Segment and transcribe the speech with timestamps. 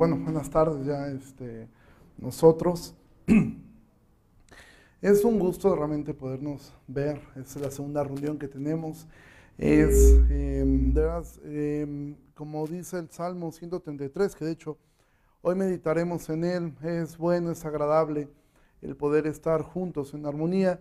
[0.00, 1.68] bueno, buenas tardes ya este,
[2.16, 2.94] nosotros.
[5.02, 9.06] Es un gusto realmente podernos ver, es la segunda reunión que tenemos.
[9.58, 10.94] Es, em,
[11.44, 14.78] em, como dice el Salmo 133, que de hecho
[15.42, 18.28] hoy meditaremos en él, es bueno, es agradable
[18.80, 20.80] el poder estar juntos en armonía.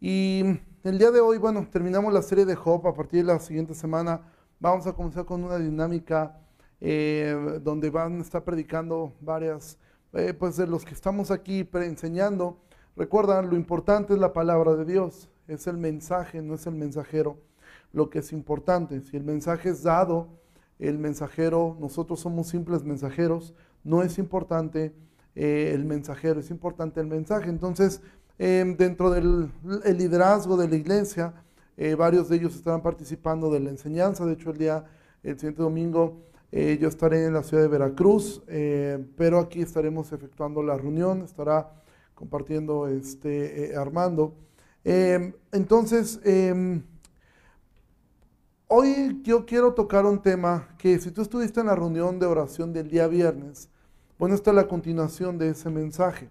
[0.00, 0.42] Y
[0.84, 3.74] el día de hoy, bueno, terminamos la serie de Job, a partir de la siguiente
[3.74, 4.22] semana
[4.58, 6.38] vamos a comenzar con una dinámica
[6.80, 9.78] eh, donde van a estar predicando varias,
[10.12, 12.58] eh, pues de los que estamos aquí enseñando.
[12.96, 17.38] Recuerdan, lo importante es la palabra de Dios, es el mensaje, no es el mensajero
[17.92, 19.00] lo que es importante.
[19.00, 20.28] Si el mensaje es dado,
[20.78, 23.54] el mensajero, nosotros somos simples mensajeros,
[23.84, 24.92] no es importante
[25.36, 27.48] eh, el mensajero, es importante el mensaje.
[27.48, 28.02] Entonces,
[28.38, 29.48] em, dentro del
[29.96, 31.34] liderazgo de la iglesia,
[31.96, 34.24] varios de ellos estarán participando de la enseñanza.
[34.26, 34.84] De hecho, el día,
[35.22, 36.24] el siguiente domingo,
[36.56, 41.22] eh, yo estaré en la ciudad de Veracruz, eh, pero aquí estaremos efectuando la reunión,
[41.22, 41.82] estará
[42.14, 44.36] compartiendo este, eh, Armando.
[44.84, 46.84] Em, entonces, em,
[48.68, 52.72] hoy yo quiero tocar un tema que si tú estuviste en la reunión de oración
[52.72, 53.68] del día viernes,
[54.16, 56.30] bueno, esta es la continuación de ese mensaje.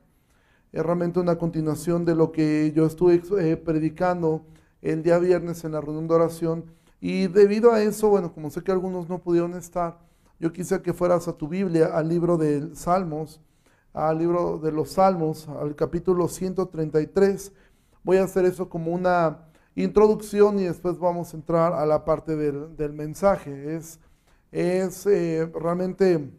[0.71, 4.45] Es realmente una continuación de lo que yo estuve predicando
[4.81, 6.63] el día viernes en la reunión de oración.
[7.01, 9.99] Y debido a eso, bueno, como sé que algunos no pudieron estar,
[10.39, 13.39] yo quise que fueras a tu Biblia, al libro de Salmos,
[13.93, 17.53] al libro de los Salmos, al capítulo 133.
[18.03, 22.35] Voy a hacer eso como una introducción y después vamos a entrar a la parte
[22.35, 23.75] del, mensaje.
[23.75, 23.99] Es,
[24.51, 26.31] es eh, realmente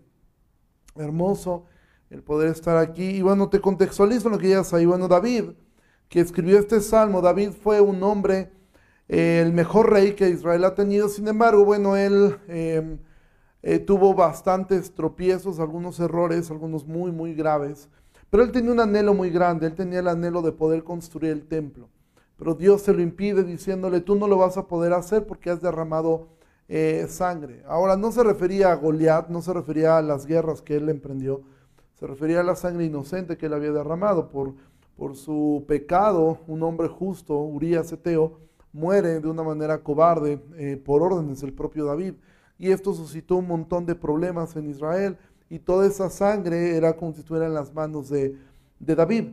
[0.96, 1.64] hermoso
[2.10, 3.04] el poder estar aquí.
[3.04, 4.84] Y bueno, te contextualizo lo que ya ahí.
[4.84, 5.52] Bueno, David,
[6.08, 8.52] que escribió este salmo, David fue un hombre,
[9.08, 11.08] eh, el mejor rey que Israel ha tenido.
[11.08, 12.36] Sin embargo, bueno, él...
[12.48, 12.98] Eh,
[13.66, 17.88] eh, tuvo bastantes tropiezos, algunos errores, algunos muy, muy graves.
[18.28, 21.46] Pero él tenía un anhelo muy grande, él tenía el anhelo de poder construir el
[21.46, 21.88] templo.
[22.36, 25.62] Pero Dios se lo impide diciéndole, tú no lo vas a poder hacer porque has
[25.62, 26.28] derramado
[26.68, 27.62] eh, sangre.
[27.66, 31.40] Ahora, no se refería a Goliat, no se refería a las guerras que él emprendió,
[31.94, 34.52] se refería a la sangre inocente que él había derramado por,
[34.94, 36.36] por su pecado.
[36.48, 38.40] Un hombre justo, Urias Eteo,
[38.74, 42.12] muere de una manera cobarde eh, por órdenes del propio David
[42.58, 45.16] y esto suscitó un montón de problemas en Israel
[45.48, 48.36] y toda esa sangre era como si estuviera en las manos de,
[48.78, 49.30] David.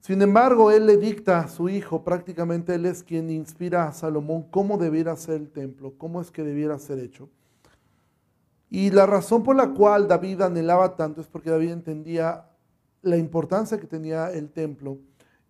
[0.00, 4.44] Sin embargo, él le dicta a su hijo, prácticamente él es quien inspira a Salomón
[4.50, 7.28] cómo debiera ser el templo, cómo es que debiera ser hecho.
[8.70, 12.46] Y la razón por la cual David anhelaba tanto es porque David entendía
[13.02, 14.98] la importancia que tenía el templo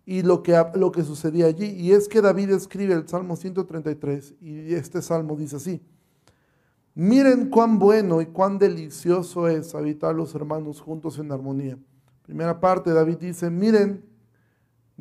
[0.05, 1.67] y lo que, lo que sucedía allí.
[1.67, 5.81] Y es que David escribe el Salmo 133 y este salmo dice así.
[6.99, 11.77] Miren cuán bueno y cuán delicioso es habitar los hermanos juntos en armonía.
[12.23, 14.03] Primera parte, David dice, miren,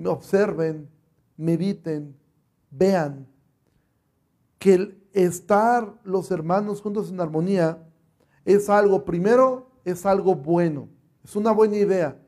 [0.05, 0.91] observen,
[1.39, 2.15] mediten,
[2.71, 3.27] vean
[4.59, 7.83] que estar los hermanos juntos en armonía
[8.45, 10.91] es algo, primero, es algo bueno,
[11.25, 12.21] es una buena idea,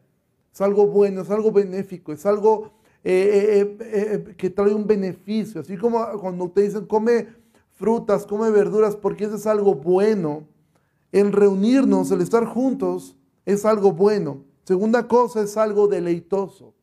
[0.50, 2.72] es algo bueno, es algo benéfico, es algo
[3.04, 7.28] eh, eh, eh, que trae un beneficio, así como cuando te dicen, come
[7.78, 10.46] frutas, come verduras, porque eso es algo bueno.
[11.12, 13.16] El reunirnos, el estar juntos,
[13.46, 14.44] es algo bueno.
[14.64, 16.74] Segunda cosa, es algo deleitoso.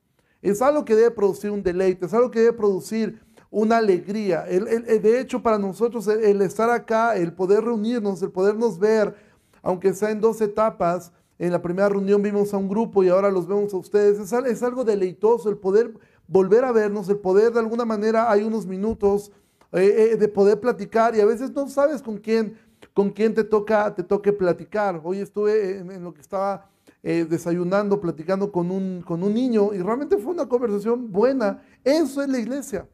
[0.41, 3.19] Es algo que debe producir un deleite, es algo que debe producir
[3.51, 4.43] una alegría.
[4.43, 9.15] de hecho, para nosotros el, estar acá, el poder reunirnos, el podernos ver,
[9.61, 13.29] aunque sea en dos etapas, en la primera reunión vimos a un grupo y ahora
[13.29, 15.93] los vemos a ustedes, es, es algo deleitoso el poder
[16.27, 19.31] volver a vernos, el poder de alguna manera, hay unos minutos
[19.71, 22.57] eh, eh, de poder platicar y a veces no sabes con quién,
[22.93, 25.01] con quién te toca, te toque platicar.
[25.03, 26.69] Hoy estuve en, lo que estaba
[27.03, 31.61] eh, desayunando, platicando con un, con un niño y realmente fue una conversación buena.
[31.83, 32.87] Eso es la iglesia.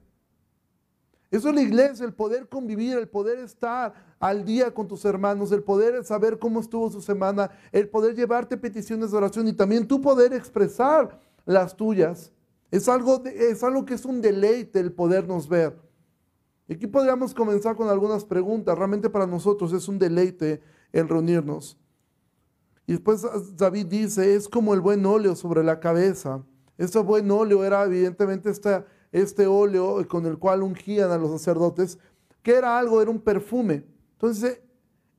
[1.29, 5.53] Eso es la iglesia, el poder convivir, el poder estar al día con tus hermanos,
[5.53, 9.87] el poder saber cómo estuvo su semana, el poder llevarte peticiones de oración y también
[9.87, 12.33] tú poder expresar las tuyas.
[12.69, 15.77] Es algo, es algo que es un deleite el podernos ver.
[16.71, 18.77] Aquí podríamos comenzar con algunas preguntas.
[18.77, 20.61] Realmente para nosotros es un deleite
[20.93, 21.77] el reunirnos.
[22.87, 23.25] Y después
[23.57, 26.43] David dice, es como el buen óleo sobre la cabeza.
[26.77, 31.99] Este buen óleo era evidentemente este, este óleo con el cual ungían a los sacerdotes,
[32.41, 33.83] que era algo, era un perfume.
[34.13, 34.61] Entonces,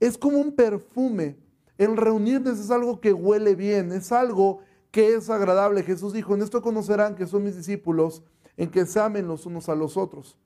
[0.01, 1.37] es como un perfume.
[1.77, 4.61] El reunirnos es algo que huele bien, es algo
[4.91, 5.83] que es agradable.
[5.83, 8.23] Jesús dijo, en esto conocerán que son mis discípulos,
[8.57, 10.39] en que se amen los unos a los otros.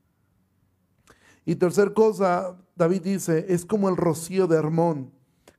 [1.46, 5.12] Y tercer cosa, David dice, es como el rocío de Hermón,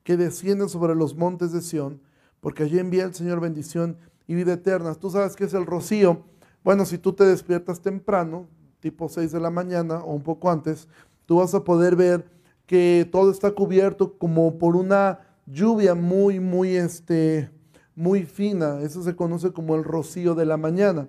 [0.04, 2.02] que desciende sobre los montes de Sión,
[2.42, 3.98] porque allí envía el Señor bendición
[4.28, 4.94] y vida eterna.
[4.96, 6.26] Tú sabes que es el rocío.
[6.62, 8.50] Bueno, si tú te despiertas temprano,
[8.82, 10.90] tipo 6 de la mañana o un poco antes,
[11.26, 12.30] tú vas a poder ver
[12.66, 17.50] que todo está cubierto como por una lluvia muy, muy, este,
[17.96, 18.82] muy fina.
[18.82, 21.08] Eso se conoce como el rocío de la mañana.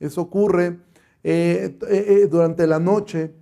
[0.00, 0.80] Eso ocurre
[1.22, 3.32] eh, eh, eh, durante la noche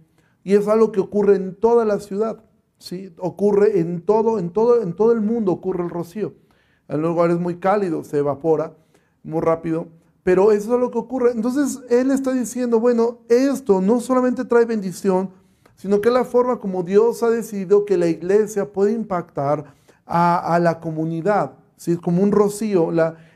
[0.44, 2.44] y es algo que ocurre en toda la ciudad.
[2.78, 3.12] ¿sí?
[3.18, 6.34] Ocurre en todo, en, todo, en todo el mundo ocurre el rocío.
[6.86, 8.76] En lugares muy cálidos se evapora
[9.22, 9.88] muy rápido.
[10.22, 11.32] Pero eso es lo que ocurre.
[11.32, 15.30] Entonces él está diciendo, bueno, esto no solamente trae bendición,
[15.76, 19.64] sino que es la forma como Dios ha decidido que la iglesia puede impactar
[20.06, 21.52] a, la comunidad.
[21.76, 21.96] ¿sí?
[21.96, 22.90] Como un rocío,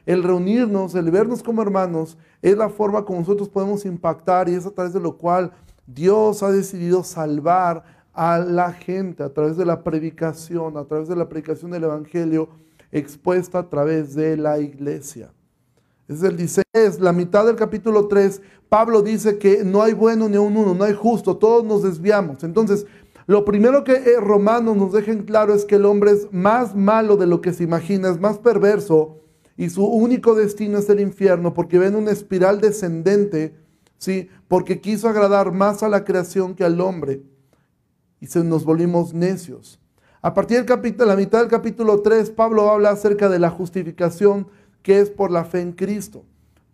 [0.06, 4.64] el reunirnos, el vernos como hermanos, es la forma como nosotros podemos impactar y es
[4.64, 5.52] a través de lo cual
[5.88, 7.82] Dios ha decidido salvar
[8.12, 12.50] a la gente a través de la predicación, a través de la predicación del Evangelio
[12.92, 15.32] expuesta a través de la iglesia.
[16.06, 18.42] Es el dice, es la mitad del capítulo 3.
[18.68, 22.44] Pablo dice que no hay bueno ni un uno, no hay justo, todos nos desviamos.
[22.44, 22.86] Entonces,
[23.26, 26.74] lo primero que eh, Romanos nos deja en claro es que el hombre es más
[26.74, 29.18] malo de lo que se imagina, es más perverso
[29.56, 33.56] y su único destino es el infierno porque ven una espiral descendente,
[33.98, 34.28] ¿sí?
[34.48, 37.22] Porque quiso agradar más a la creación que al hombre
[38.20, 39.78] y se nos volvimos necios.
[40.20, 44.48] A partir capítulo, la mitad del capítulo 3, Pablo habla acerca de la justificación
[44.82, 46.24] que es por la fe en Cristo.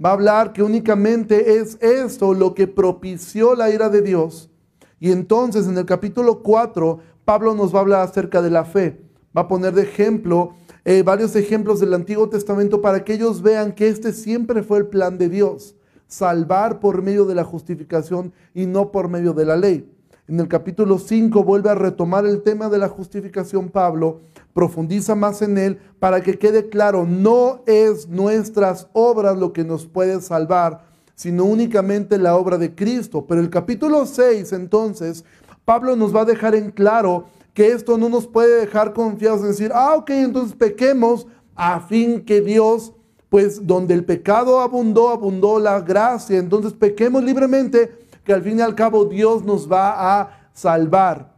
[0.03, 4.51] Va a hablar que únicamente es esto lo que propició la ira de Dios.
[4.99, 9.03] Y entonces en el capítulo 4, Pablo nos va a hablar acerca de la fe.
[9.37, 10.55] Va a poner de ejemplo
[10.85, 14.87] eh, varios ejemplos del Antiguo Testamento para que ellos vean que este siempre fue el
[14.87, 15.75] plan de Dios.
[16.15, 19.91] Salvar por medio de la justificación y no por medio de la ley.
[20.29, 24.21] En el capítulo 5 vuelve a retomar el tema de la justificación Pablo
[24.53, 29.87] profundiza más en él para que quede claro, no es nuestras obras lo que nos
[29.87, 30.85] puede salvar,
[31.17, 33.27] sino únicamente la obra de Cristo.
[33.27, 35.25] Pero el capítulo 6 entonces,
[35.65, 37.25] Pablo nos va a dejar en claro
[37.55, 41.27] que esto no nos puede dejar confiados en decir, ah, ok, entonces pequemos
[41.57, 42.93] a fin que Dios,
[43.35, 47.91] pues donde el pecado abundó, abundó la gracia, entonces pequemos libremente,
[48.23, 51.35] que al fin y al cabo Dios nos va a salvar.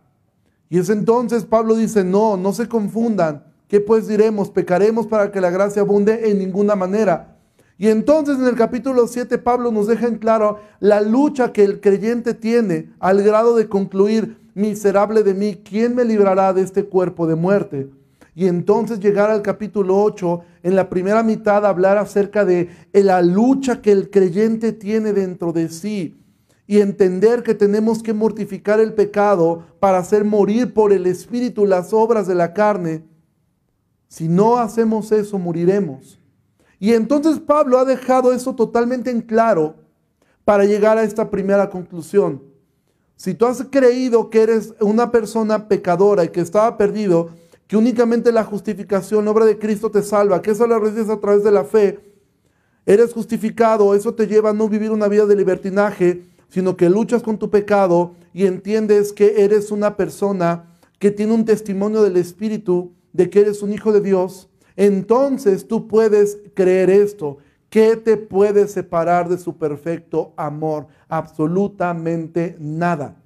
[0.69, 3.45] Y es entonces Pablo dice, no, no se confundan.
[3.67, 4.51] ¿Qué pues diremos?
[4.51, 6.29] ¿Pecaremos para que la gracia abunde?
[6.31, 7.39] En ninguna manera.
[7.79, 11.81] Y entonces en el capítulo 7 Pablo nos deja en claro la lucha que el
[11.81, 17.27] creyente tiene al grado de concluir, miserable de mí, ¿quién me librará de este cuerpo
[17.27, 17.89] de muerte?
[18.37, 23.81] Y entonces llegar al capítulo 8, en la primera mitad hablar acerca de la lucha
[23.81, 26.21] que el creyente tiene dentro de sí
[26.67, 31.95] y entender que tenemos que mortificar el pecado para hacer morir por el Espíritu las
[31.95, 33.05] obras de la carne.
[34.09, 36.21] Si no hacemos eso, moriremos.
[36.79, 39.77] Y entonces Pablo ha dejado eso totalmente en claro
[40.45, 42.43] para llegar a esta primera conclusión.
[43.17, 47.31] Si tú has creído que eres una persona pecadora y que estaba perdido,
[47.67, 51.43] que únicamente la justificación, obra de Cristo te salva, que eso lo recibes a través
[51.43, 52.01] de la fe,
[52.85, 57.23] eres justificado, eso te lleva a no vivir una vida de libertinaje, sino que luchas
[57.23, 62.93] con tu pecado y entiendes que eres una persona que tiene un testimonio del Espíritu
[63.13, 67.39] de que eres un hijo de Dios, entonces tú puedes creer esto.
[67.71, 70.87] ¿Qué te puede separar de su perfecto amor?
[71.09, 73.17] Absolutamente nada.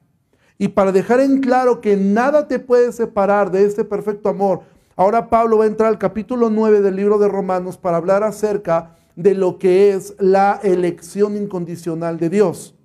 [0.61, 4.61] Y para dejar en claro que nada te puede separar de este perfecto amor,
[4.95, 8.95] ahora Pablo va a entrar al capítulo 9 del libro de Romanos para hablar acerca
[9.17, 12.77] de lo que es la elección incondicional de Dios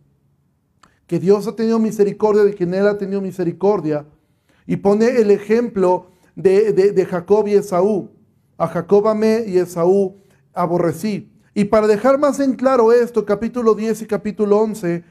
[1.08, 4.06] que Dios ha tenido misericordia de quien Él ha tenido misericordia.
[4.66, 8.10] Y pone el ejemplo de, Jacob y Esaú.
[8.58, 10.18] A Jacob amé y Esaú
[10.54, 11.32] aborrecí.
[11.54, 15.04] Y para dejar más en claro esto, capítulo 10 y capítulo 11,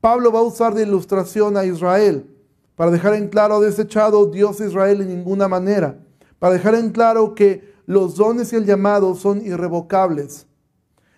[0.00, 2.26] Pablo va a usar de ilustración a Israel.
[2.74, 5.98] Para dejar en claro, desechado Dios Israel en ninguna manera.
[6.38, 10.46] Para dejar en claro que los dones y el llamado son irrevocables.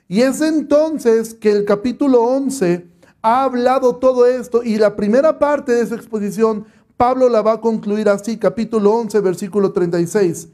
[0.08, 2.86] Y es entonces que el capítulo 11
[3.22, 7.60] ha hablado todo esto y la primera parte de su exposición, Pablo la va a
[7.60, 10.48] concluir así, capítulo 11, versículo 36.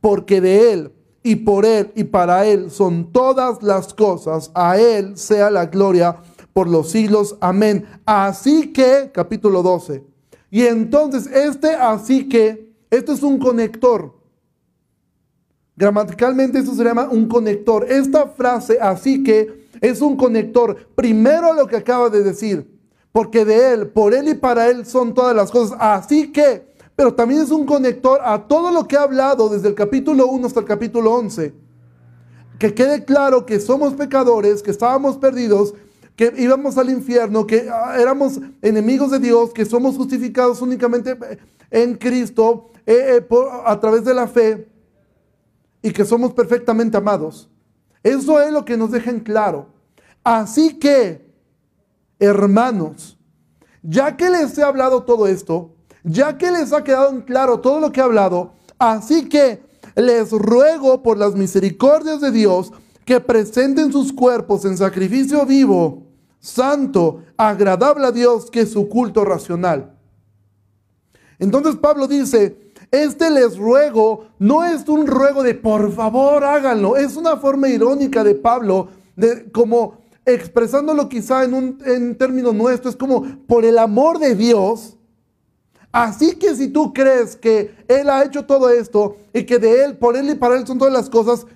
[0.00, 0.92] Porque de Él
[1.22, 6.18] y por Él y para Él son todas las cosas, a Él sea la gloria
[6.54, 7.36] por los siglos.
[7.40, 7.84] Amén.
[8.06, 10.02] Así que, capítulo 12.
[10.50, 14.14] Y entonces este así que, esto es un conector.
[15.76, 17.84] Gramaticalmente esto se llama un conector.
[17.90, 20.76] Esta frase así que es un conector.
[20.94, 22.72] Primero lo que acaba de decir,
[23.10, 25.76] porque de Él, por Él y para Él son todas las cosas.
[25.80, 29.74] Así que, pero también es un conector a todo lo que ha hablado desde el
[29.74, 31.52] capítulo 1 hasta el capítulo 11.
[32.60, 35.74] Que quede claro que somos pecadores, que estábamos perdidos,
[36.16, 41.16] que íbamos al infierno, que ah, éramos enemigos de Dios, que somos justificados únicamente
[41.70, 44.68] en Cristo eh, eh, a través de la fe
[45.82, 47.50] y que somos perfectamente amados.
[48.02, 49.66] Eso es lo que nos deja en claro.
[50.22, 51.30] Así que,
[52.18, 53.18] hermanos,
[53.82, 57.80] ya que les he hablado todo esto, ya que les ha quedado en claro todo
[57.80, 59.62] lo que he hablado, así que
[59.96, 62.72] les ruego por las misericordias de Dios
[63.04, 66.04] que presenten sus cuerpos en sacrificio vivo,
[66.40, 69.94] santo, agradable a Dios, que es su culto racional.
[71.38, 77.16] Entonces Pablo dice, este les ruego no es un ruego de por favor háganlo, es
[77.16, 82.96] una forma irónica de Pablo, de como expresándolo quizá en un en término nuestro, es
[82.96, 84.96] como por el amor de Dios.
[85.92, 89.96] Así que si tú crees que Él ha hecho todo esto y que de Él,
[89.96, 91.46] por Él y para Él son todas las cosas,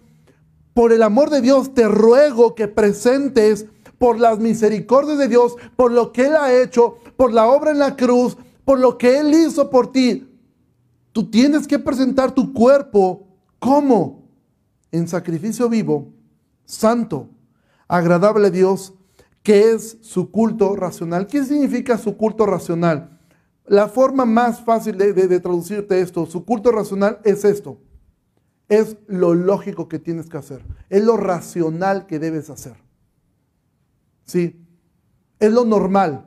[0.78, 3.66] por el amor de Dios te ruego que presentes
[3.99, 7.80] por las misericordias de Dios, por lo que Él ha hecho, por la obra en
[7.80, 10.32] la cruz, por lo que Él hizo por ti.
[11.11, 13.26] Tú tienes que presentar tu cuerpo
[13.58, 14.23] como
[14.92, 16.12] en sacrificio vivo,
[16.64, 17.28] santo,
[17.88, 18.94] agradable a Dios,
[19.42, 21.26] que es su culto racional.
[21.26, 23.18] ¿Qué significa su culto racional?
[23.66, 27.78] La forma más fácil de, de, traducirte esto, su culto racional es esto.
[28.69, 30.63] Es lo lógico que tienes que hacer.
[30.91, 32.77] Es lo racional que debes hacer.
[34.25, 34.65] Sí.
[35.39, 36.27] Es lo normal.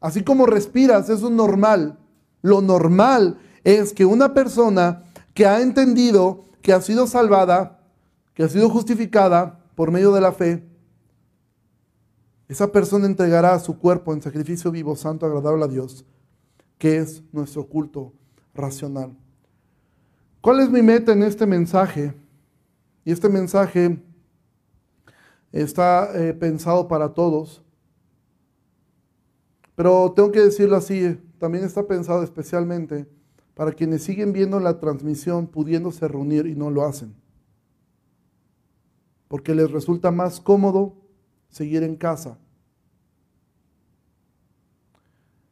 [0.00, 1.98] Así como respiras, eso es normal.
[2.42, 7.80] Lo normal es que una persona que ha entendido que ha sido salvada,
[8.34, 10.66] que ha sido justificada por medio de la fe,
[12.48, 16.04] esa persona entregará su cuerpo en sacrificio vivo, santo, agradable a Dios,
[16.78, 18.12] que es nuestro culto
[18.54, 19.16] racional.
[20.40, 22.14] ¿Cuál es mi meta en este mensaje?
[23.04, 24.02] Y este mensaje
[25.52, 27.62] está eh, pensado para todos.
[29.74, 33.06] Pero tengo que decirlo así, también está pensado especialmente
[33.54, 37.14] para quienes siguen viendo la transmisión pudiéndose reunir y no lo hacen.
[39.28, 40.96] Porque les resulta más cómodo
[41.50, 42.38] seguir en casa.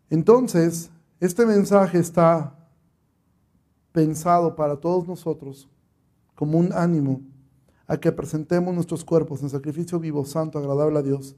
[0.09, 0.91] Entonces,
[1.21, 2.58] este mensaje está
[3.93, 5.69] pensado para todos nosotros
[6.35, 7.23] como un ánimo
[7.87, 11.37] a que presentemos nuestros cuerpos en sacrificio vivo, santo, agradable a Dios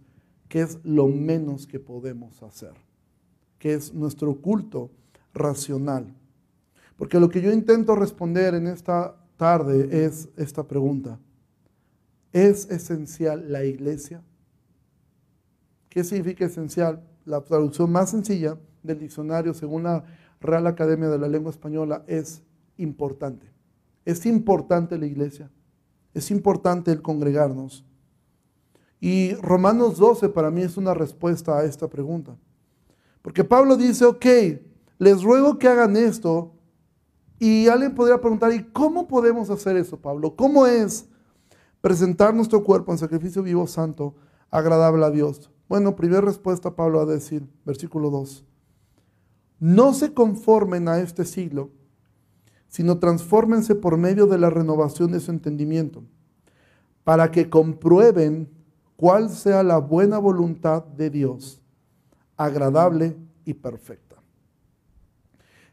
[0.50, 2.74] que es lo menos que podemos hacer,
[3.58, 4.90] que es nuestro culto
[5.32, 6.12] racional.
[6.96, 11.20] Porque lo que yo intento responder en esta tarde es esta pregunta.
[12.32, 14.22] ¿Es esencial la iglesia?
[15.88, 17.00] ¿Qué significa esencial?
[17.24, 20.04] La traducción más sencilla del diccionario según la
[20.40, 22.42] Real Academia de la Lengua Española es
[22.78, 23.52] importante.
[24.04, 25.50] Es importante la iglesia.
[26.14, 27.84] Es importante el congregarnos.
[29.00, 32.36] Y Romanos 12 para mí es una respuesta a esta pregunta.
[33.22, 34.26] Porque Pablo dice, ok,
[34.98, 36.52] les ruego que hagan esto.
[37.38, 40.36] Y alguien podría preguntar, ¿y cómo podemos hacer eso, Pablo?
[40.36, 41.06] ¿Cómo es
[41.80, 44.14] presentar nuestro cuerpo en sacrificio vivo santo,
[44.50, 45.50] agradable a Dios?
[45.68, 48.44] Bueno, primera respuesta Pablo va a decir, versículo 2.
[49.60, 51.70] No se conformen a este siglo,
[52.68, 56.02] sino transfórmense por medio de la renovación de su entendimiento,
[57.04, 58.48] para que comprueben
[58.96, 61.60] cuál sea la buena voluntad de Dios,
[62.36, 64.16] agradable y perfecta.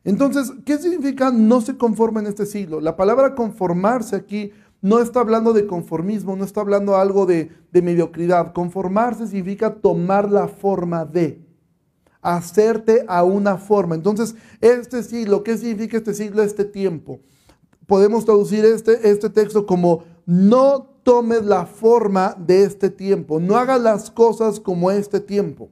[0.03, 2.81] Entonces, ¿qué significa no se conforma en este siglo?
[2.81, 4.51] La palabra conformarse aquí
[4.81, 8.53] no está hablando de conformismo, no está hablando algo de mediocridad.
[8.53, 11.46] Conformarse significa tomar la forma de,
[12.21, 13.95] hacerte a una forma.
[13.95, 17.19] Entonces, este siglo, ¿qué significa este siglo, este tiempo?
[17.85, 23.81] Podemos traducir este, este texto como no tomes la forma de este tiempo, no hagas
[23.81, 25.69] las cosas como este tiempo,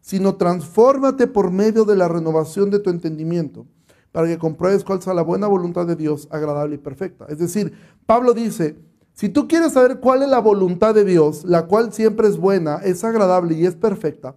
[0.00, 3.66] sino transfórmate por medio de la renovación de tu entendimiento
[4.12, 7.26] para que compruebes cuál sea la buena voluntad de Dios, agradable y perfecta.
[7.28, 7.72] Es decir,
[8.06, 8.76] Pablo dice,
[9.12, 12.78] si tú quieres saber cuál es la voluntad de Dios, la cual siempre es buena,
[12.78, 14.36] es agradable y es perfecta,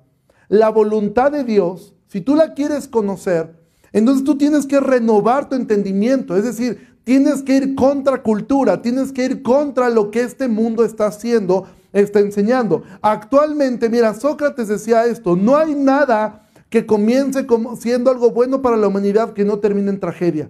[0.54, 3.56] la voluntad de Dios, si tú la quieres conocer,
[3.92, 9.12] entonces tú tienes que renovar tu entendimiento, es decir, Tienes que ir contra cultura, tienes
[9.12, 12.84] que ir contra lo que este mundo está haciendo, está enseñando.
[13.02, 18.78] Actualmente, mira, Sócrates decía esto, no hay nada que comience como siendo algo bueno para
[18.78, 20.50] la humanidad que no termine en tragedia.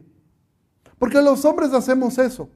[1.00, 2.50] Porque los hombres hacemos eso.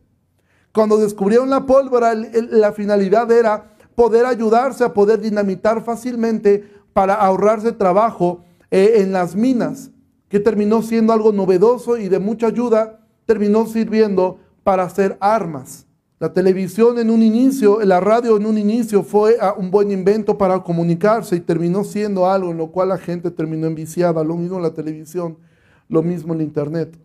[0.74, 7.74] Cuando descubrieron la pólvora, la finalidad era poder ayudarse a poder dinamitar fácilmente para ahorrarse
[7.74, 9.92] trabajo eh, en las minas.
[10.30, 15.86] que terminó siendo algo novedoso y de mucha ayuda, terminó sirviendo para hacer armas.
[16.20, 20.40] La televisión en un inicio, la radio en un inicio fue ah, un buen invento
[20.40, 24.24] para comunicarse y terminó siendo algo en lo cual la gente terminó enviciada.
[24.24, 25.38] Lo mismo la televisión,
[25.88, 26.98] lo mismo el Internet.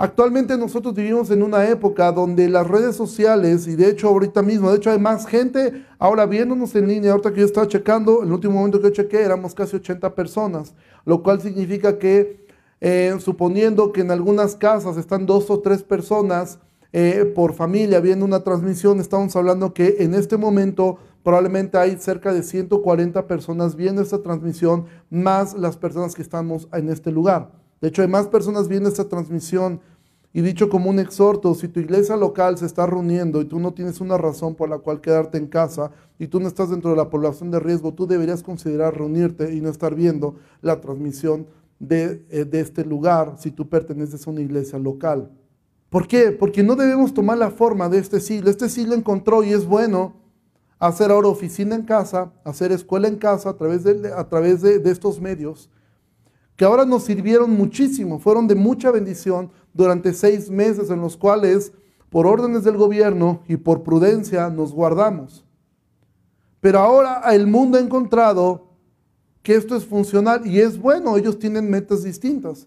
[0.00, 4.70] Actualmente nosotros vivimos en una época donde las redes sociales, y de hecho ahorita mismo,
[4.70, 8.30] de hecho hay más gente ahora viéndonos en línea, ahorita que yo estaba checando, el
[8.30, 10.72] último momento que yo chequé éramos casi 80 personas,
[11.04, 12.46] lo cual significa que
[12.80, 16.60] eh, suponiendo que en algunas casas están dos o tres personas,
[16.92, 22.32] eh, por familia viendo una transmisión, estamos hablando que en este momento probablemente hay cerca
[22.32, 27.50] de 140 personas viendo esta transmisión, más las personas que estamos en este lugar.
[27.80, 29.80] De hecho, hay más personas viendo esta transmisión.
[30.32, 33.72] Y dicho como un exhorto, si tu iglesia local se está reuniendo y tú no
[33.72, 36.96] tienes una razón por la cual quedarte en casa y tú no estás dentro de
[36.96, 41.46] la población de riesgo, tú deberías considerar reunirte y no estar viendo la transmisión
[41.78, 45.30] de, eh, este lugar si tú perteneces a una iglesia local.
[45.88, 46.30] ¿Por qué?
[46.32, 48.50] Porque no debemos tomar la forma de este siglo.
[48.50, 50.16] Este siglo encontró y es bueno
[50.78, 55.70] hacer ahora oficina en casa, hacer escuela en casa a través de estos medios,
[56.58, 61.72] que ahora nos sirvieron muchísimo, fueron de mucha bendición durante seis meses en los cuales,
[62.10, 65.46] por órdenes del gobierno y por prudencia, nos guardamos.
[66.58, 68.72] Pero ahora el mundo ha encontrado
[69.44, 72.66] que esto es funcional y es bueno, ellos tienen metas distintas.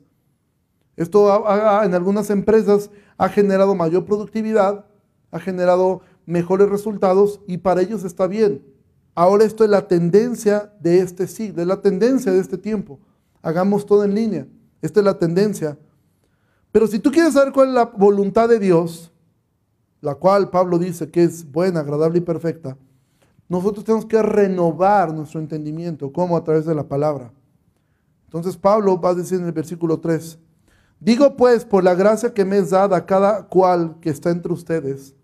[0.96, 1.44] Esto
[1.84, 4.86] en algunas empresas ha generado mayor productividad,
[5.32, 8.64] ha generado mejores resultados y para ellos está bien.
[9.16, 12.98] Ahora esto es la tendencia de este siglo, es la tendencia de este tiempo.
[13.42, 14.48] Hagamos todo en línea.
[14.82, 15.78] Esta es la tendencia.
[16.72, 19.12] Pero si tú quieres saber cuál es la voluntad de Dios,
[20.00, 22.78] la cual Pablo dice que es buena, agradable y perfecta,
[23.50, 27.34] nosotros tenemos que renovar nuestro entendimiento, como a través de la palabra.
[28.26, 30.40] Entonces Pablo va a decir en el versículo 3,
[31.02, 34.54] Digo pues, por la gracia que me es dada a cada cual que está entre
[34.54, 35.16] ustedes,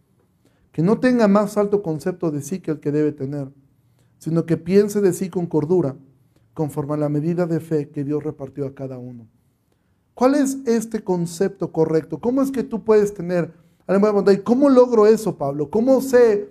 [0.72, 3.54] que no tenga más alto concepto de sí que el que debe tener,
[4.18, 5.96] sino que piense de sí con cordura,
[6.58, 9.28] conforme a la medida de fe que Dios repartió a cada uno.
[10.16, 12.18] ¿Cuál es este concepto correcto?
[12.18, 13.54] ¿Cómo es que tú puedes tener?
[14.44, 15.70] ¿Cómo logro eso, Pablo?
[15.70, 16.50] ¿Cómo sé?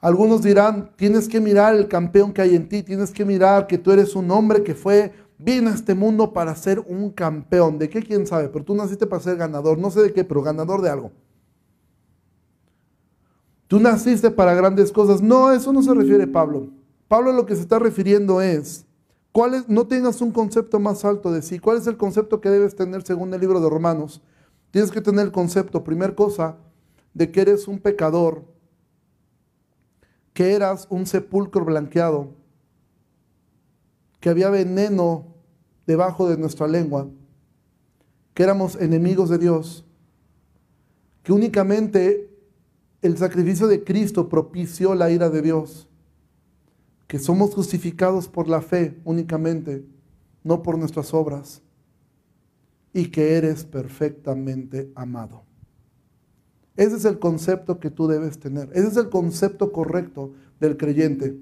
[0.00, 3.76] Algunos dirán, tienes que mirar el campeón que hay en ti, tienes que mirar que
[3.76, 7.78] tú eres un hombre que fue vine a este mundo para ser un campeón.
[7.78, 8.02] ¿De qué?
[8.02, 8.48] ¿Quién sabe?
[8.48, 9.76] Pero tú naciste para ser ganador.
[9.76, 11.12] No sé de qué, pero ganador de algo.
[13.68, 15.20] Tú naciste para grandes cosas.
[15.20, 16.70] No, eso no se refiere Pablo.
[17.08, 18.85] Pablo lo que se está refiriendo es,
[19.36, 21.58] ¿cuál no tengas un concepto más alto de sí.
[21.58, 24.22] ¿Cuál es el concepto que debes tener según el libro de Romanos?
[24.70, 26.56] Tienes que tener el concepto, primer cosa,
[27.12, 28.46] de que eres un pecador,
[30.32, 32.30] que eras un sepulcro blanqueado,
[34.20, 35.26] que había veneno
[35.86, 37.06] debajo de nuestra lengua,
[38.32, 39.84] que éramos enemigos de Dios,
[41.22, 42.34] que únicamente
[43.02, 45.90] el sacrificio de Cristo propició la ira de Dios,
[47.06, 49.84] que somos justificados por la fe únicamente,
[50.42, 51.62] no por nuestras obras,
[52.92, 55.42] y que eres perfectamente amado.
[56.76, 58.70] Ese es el concepto que tú debes tener.
[58.72, 61.38] Ese es el concepto correcto del creyente.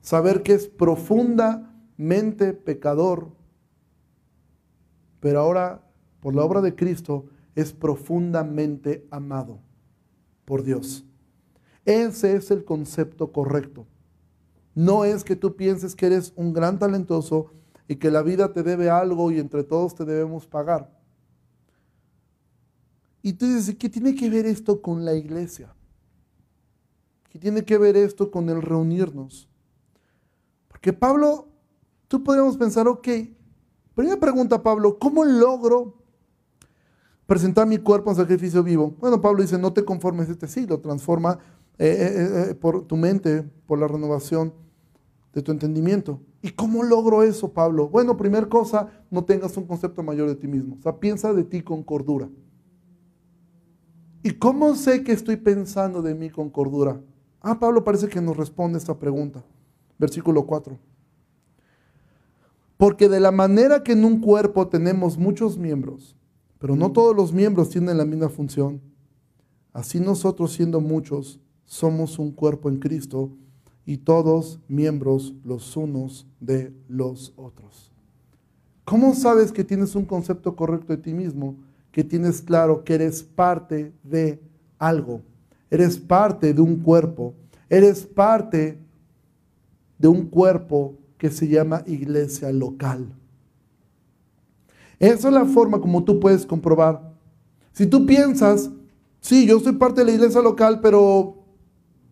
[0.00, 3.30] Saber que es profunda mente pecador,
[5.20, 5.82] pero ahora
[6.20, 9.60] por la obra de Cristo es profundamente amado
[10.44, 11.04] por Dios.
[11.84, 13.86] Ese es el concepto correcto.
[14.76, 17.50] No es que tú pienses que eres un gran talentoso
[17.88, 20.94] y que la vida te debe algo y entre todos te debemos pagar.
[23.22, 25.74] Y tú dices, ¿qué tiene que ver esto con la iglesia?
[27.30, 29.48] ¿Qué tiene que ver esto con el reunirnos?
[30.68, 31.48] Porque Pablo
[32.06, 33.08] tú podríamos pensar, ok,
[33.94, 35.94] primera pregunta, Pablo, ¿cómo logro
[37.24, 38.94] presentar mi cuerpo en sacrificio vivo?
[39.00, 41.38] Bueno, Pablo dice, no te conformes a este siglo, transforma
[41.78, 44.65] eh, eh, eh, por tu mente, por la renovación
[45.36, 46.18] de tu entendimiento.
[46.40, 47.90] ¿Y cómo logro eso, Pablo?
[47.90, 50.76] Bueno, primera cosa, no tengas un concepto mayor de ti mismo.
[50.76, 52.26] O sea, piensa de ti con cordura.
[54.22, 56.98] ¿Y cómo sé que estoy pensando de mí con cordura?
[57.42, 59.44] Ah, Pablo parece que nos responde esta pregunta.
[59.98, 60.78] Versículo 4.
[62.78, 66.16] Porque de la manera que en un cuerpo tenemos muchos miembros,
[66.58, 68.80] pero no todos los miembros tienen la misma función,
[69.74, 73.36] así nosotros siendo muchos somos un cuerpo en Cristo
[73.86, 77.92] y todos miembros los unos de los otros.
[78.84, 81.56] ¿Cómo sabes que tienes un concepto correcto de ti mismo?
[81.92, 84.42] Que tienes claro que eres parte de
[84.78, 85.22] algo,
[85.70, 87.34] eres parte de un cuerpo,
[87.70, 88.78] eres parte
[89.98, 93.14] de un cuerpo que se llama iglesia local.
[94.98, 97.12] Esa es la forma como tú puedes comprobar.
[97.72, 98.70] Si tú piensas,
[99.20, 101.35] sí, yo soy parte de la iglesia local, pero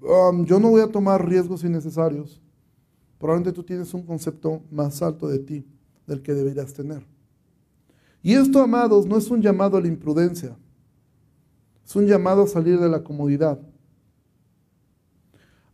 [0.04, 2.40] um, yo no voy a tomar riesgos innecesarios,
[3.18, 5.66] probablemente tú tienes un concepto más alto de ti
[6.06, 7.06] del que deberías tener.
[8.22, 10.56] Y esto, amados, no es un llamado a la imprudencia,
[11.84, 13.58] es un llamado a salir de la comodidad.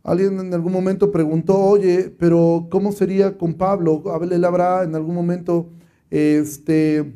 [0.03, 4.03] Alguien en algún momento preguntó, oye, pero ¿cómo sería con Pablo?
[4.21, 5.69] Él habrá en algún momento,
[6.09, 7.15] este,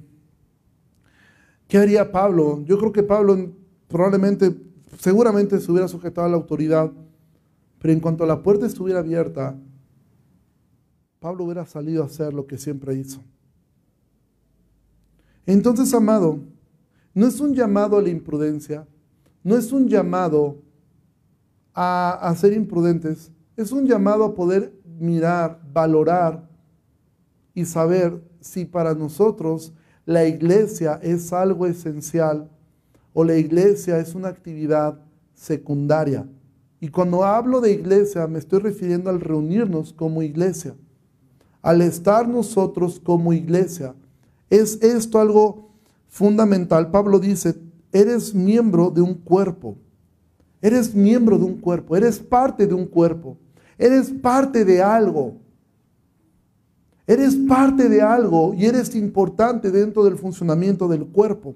[1.67, 2.63] ¿qué haría Pablo?
[2.65, 3.51] Yo creo que Pablo
[3.87, 4.55] probablemente,
[4.99, 6.91] seguramente se hubiera sujetado a la autoridad,
[7.85, 9.55] pero en cuanto la puerta estuviera abierta,
[11.19, 13.21] Pablo hubiera salido a hacer lo que siempre hizo.
[15.45, 16.39] Entonces, amado,
[17.13, 18.87] no es un llamado a la imprudencia,
[19.43, 20.63] no es un llamado
[21.75, 26.49] a, ser imprudentes, es un llamado a poder mirar, valorar
[27.53, 29.75] y saber si para nosotros
[30.07, 32.49] la iglesia es algo esencial
[33.13, 34.99] o la iglesia es una actividad
[35.35, 36.27] secundaria.
[36.85, 40.75] Y cuando hablo de iglesia me estoy refiriendo al reunirnos como iglesia,
[41.63, 43.95] al estar nosotros como iglesia.
[44.51, 45.71] Es esto algo
[46.09, 46.91] fundamental.
[46.91, 47.55] Pablo dice,
[47.91, 49.75] eres miembro de un cuerpo.
[50.61, 53.35] Eres miembro de un cuerpo, eres parte de un cuerpo,
[53.79, 55.37] eres parte de algo.
[57.07, 61.55] Eres parte de algo y eres importante dentro del funcionamiento del cuerpo.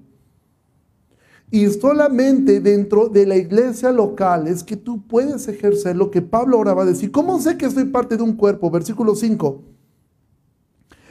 [1.50, 6.56] Y solamente dentro de la iglesia local es que tú puedes ejercer lo que Pablo
[6.56, 7.10] ahora va a decir.
[7.10, 8.70] ¿Cómo sé que soy parte de un cuerpo?
[8.70, 9.62] Versículo 5.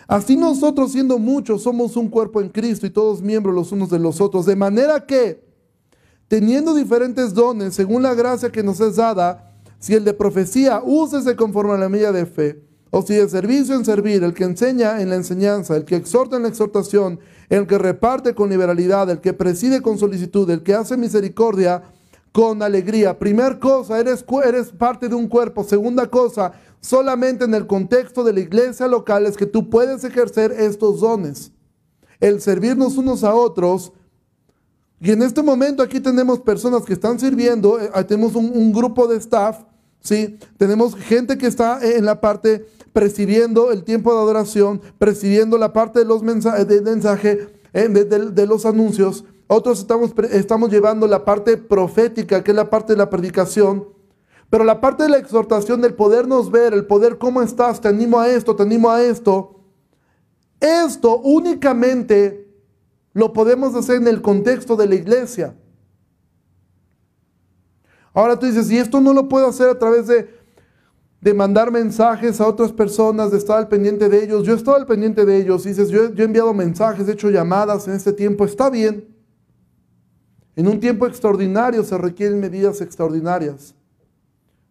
[0.07, 3.99] Así nosotros siendo muchos somos un cuerpo en Cristo y todos miembros los unos de
[3.99, 4.45] los otros.
[4.45, 5.43] De manera que
[6.27, 11.35] teniendo diferentes dones según la gracia que nos es dada, si el de profecía, úsese
[11.35, 15.01] conforme a la medida de fe, o si de servicio en servir, el que enseña
[15.01, 19.21] en la enseñanza, el que exhorta en la exhortación, el que reparte con liberalidad, el
[19.21, 21.83] que preside con solicitud, el que hace misericordia
[22.31, 23.17] con alegría.
[23.17, 25.63] Primer cosa, eres, eres parte de un cuerpo.
[25.63, 30.51] Segunda cosa, solamente en el contexto de la iglesia local es que tú puedes ejercer
[30.51, 31.51] estos dones.
[32.19, 33.93] El servirnos unos a otros
[35.01, 39.17] y en este momento aquí tenemos personas que están sirviendo, eh, tenemos un, grupo de
[39.17, 39.63] staff,
[40.01, 40.37] ¿sí?
[40.57, 45.99] tenemos gente que está en la parte presidiendo el tiempo de adoración, presidiendo la parte
[45.99, 49.25] de los mensajes, eh, de, los anuncios.
[49.47, 53.87] Otros estamos, estamos llevando la parte profética, que es la parte de la predicación.
[54.49, 57.79] Pero la parte de la exhortación, del podernos ver, el poder, ¿cómo estás?
[57.81, 59.59] Te animo a esto, te animo a esto.
[60.59, 62.47] Esto únicamente
[63.13, 65.55] lo podemos hacer en el contexto de la iglesia.
[68.19, 70.29] Ahora tú dices, y esto no lo puedo hacer a través de,
[71.21, 74.45] de mandar mensajes a otras personas, de estar al pendiente de ellos.
[74.45, 75.63] Yo he estado al pendiente de ellos.
[75.63, 78.43] dices, yo, yo he enviado mensajes, he hecho llamadas en este tiempo.
[78.43, 79.07] Está bien.
[80.57, 83.73] En un tiempo extraordinario se requieren medidas extraordinarias.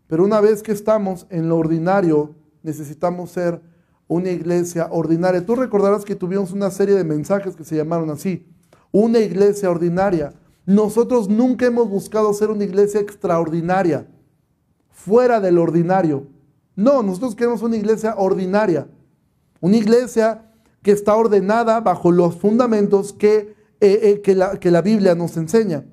[0.08, 3.62] Pero una vez que estamos en lo ordinario, necesitamos ser
[4.08, 5.46] una iglesia ordinaria.
[5.46, 8.46] Tú recordarás que tuvimos una serie de mensajes que se llamaron así,
[8.92, 10.34] una iglesia ordinaria.
[10.68, 14.06] Nosotros nunca hemos buscado ser una iglesia extraordinaria,
[14.90, 16.26] fuera del ordinario.
[16.76, 18.86] No, nosotros queremos una iglesia ordinaria,
[19.62, 20.44] una iglesia
[20.82, 25.38] que está ordenada bajo los fundamentos que, eh, eh, que, la, que la Biblia nos
[25.38, 25.86] enseña.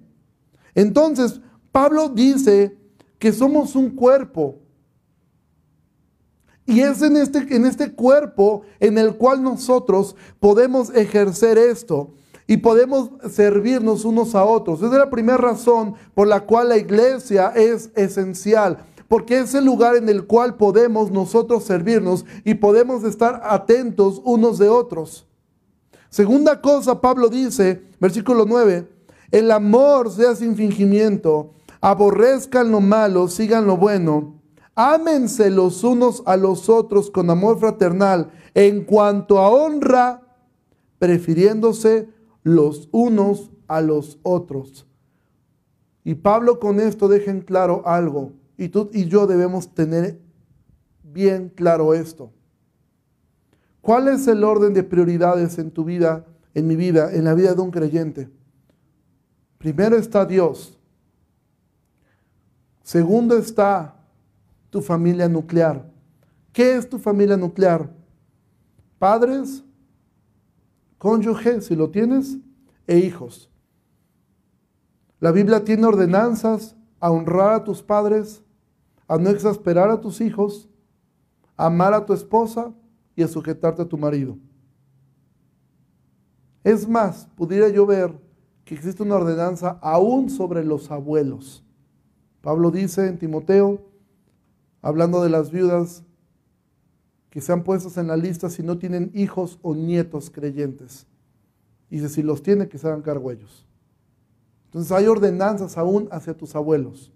[0.74, 1.40] Entonces,
[1.72, 2.78] Pablo dice
[3.18, 4.60] que somos un cuerpo,
[6.66, 12.14] y es en este, en este cuerpo en el cual nosotros podemos ejercer esto
[12.48, 14.80] y podemos servirnos unos a otros.
[14.80, 19.66] Esa es la primera razón por la cual la iglesia es esencial, porque es el
[19.66, 25.26] lugar en el cual podemos nosotros servirnos y podemos estar atentos unos de otros.
[26.10, 28.88] Segunda cosa, Pablo dice, versículo 9,
[29.32, 34.36] el amor sea sin fingimiento, aborrezcan lo malo, sigan lo bueno
[34.76, 40.22] Ámense los unos a los otros con amor fraternal, en cuanto a honra,
[41.00, 42.10] prefiriéndose
[42.46, 44.88] los unos a los otros.
[46.04, 50.22] Y Pablo con esto deja en claro algo, y tú y yo debemos tener
[51.04, 52.32] bien claro esto.
[53.82, 57.56] ¿Cuál es el orden de prioridades en tu vida, en mi vida, en la vida
[57.56, 58.30] de un creyente?
[59.58, 60.78] Primero está Dios.
[62.84, 63.96] Segundo está
[64.70, 65.92] tu familia nuclear.
[66.54, 67.92] ¿Qué es tu familia nuclear?
[69.00, 69.65] Padres,
[71.06, 72.40] cónyuge, si lo tienes,
[72.88, 73.48] e hijos.
[75.20, 78.42] La Biblia tiene ordenanzas a honrar a tus padres,
[79.08, 80.68] a no exasperar a tus hijos,
[81.56, 82.74] a amar a tu esposa
[83.16, 84.40] y a sujetarte a tu marido.
[86.64, 88.20] Es más, pudiera yo ver
[88.64, 91.64] que existe una ordenanza aún sobre los abuelos.
[92.42, 93.80] Pablo dice en Timoteo,
[94.82, 96.04] hablando de las viudas,
[97.36, 101.06] que sean puestas en la lista si no tienen hijos o nietos creyentes.
[101.90, 103.66] Dice, si los tiene, que se hagan cargo ellos.
[104.68, 107.12] Entonces hay ordenanzas aún hacia tus abuelos.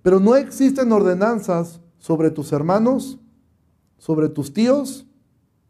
[0.00, 3.18] Pero no existen ordenanzas sobre tus hermanos,
[3.98, 5.06] sobre tus tíos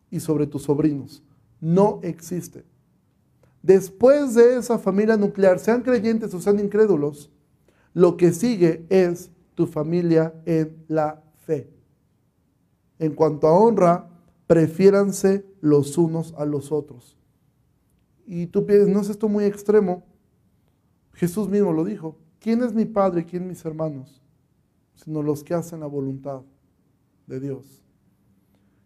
[0.09, 1.25] y sobre tus sobrinos.
[1.61, 2.65] No existe.
[3.65, 7.33] Después de esa familia nuclear, sean creyentes o sean incrédulos,
[7.95, 11.82] lo que sigue es tu familia en la fe.
[12.99, 14.09] En cuanto a honra,
[14.47, 17.17] prefiéranse los unos a los otros.
[18.27, 20.05] Y tú piensas, ¿no es esto muy extremo?
[21.13, 22.19] Jesús mismo lo dijo.
[22.39, 24.23] ¿Quién es mi padre y quién mis hermanos?
[24.95, 26.43] Sino los que hacen la voluntad
[27.27, 27.83] de Dios.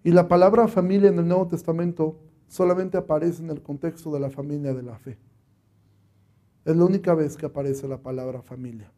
[0.05, 4.31] Y la palabra familia en el Nuevo Testamento solamente aparece en el contexto de la
[4.31, 5.19] familia de la fe.
[6.65, 8.93] Es la única vez que aparece la palabra familia.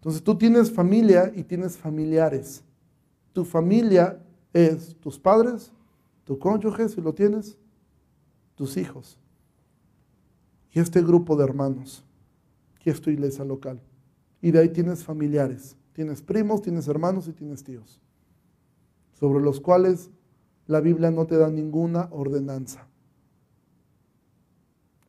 [0.00, 2.64] Entonces tú tienes familia y tienes familiares.
[3.34, 4.18] Tu familia
[4.50, 5.70] es tus padres,
[6.24, 7.58] tu cónyuge, si lo tienes,
[8.54, 9.18] tus hijos.
[10.72, 12.02] Y este grupo de hermanos,
[12.78, 13.78] que es tu iglesia local.
[14.40, 15.76] Y de ahí tienes familiares.
[15.92, 18.00] Tienes primos, tienes hermanos y tienes tíos.
[19.12, 20.08] Sobre los cuales
[20.66, 22.86] la Biblia no te da ninguna ordenanza.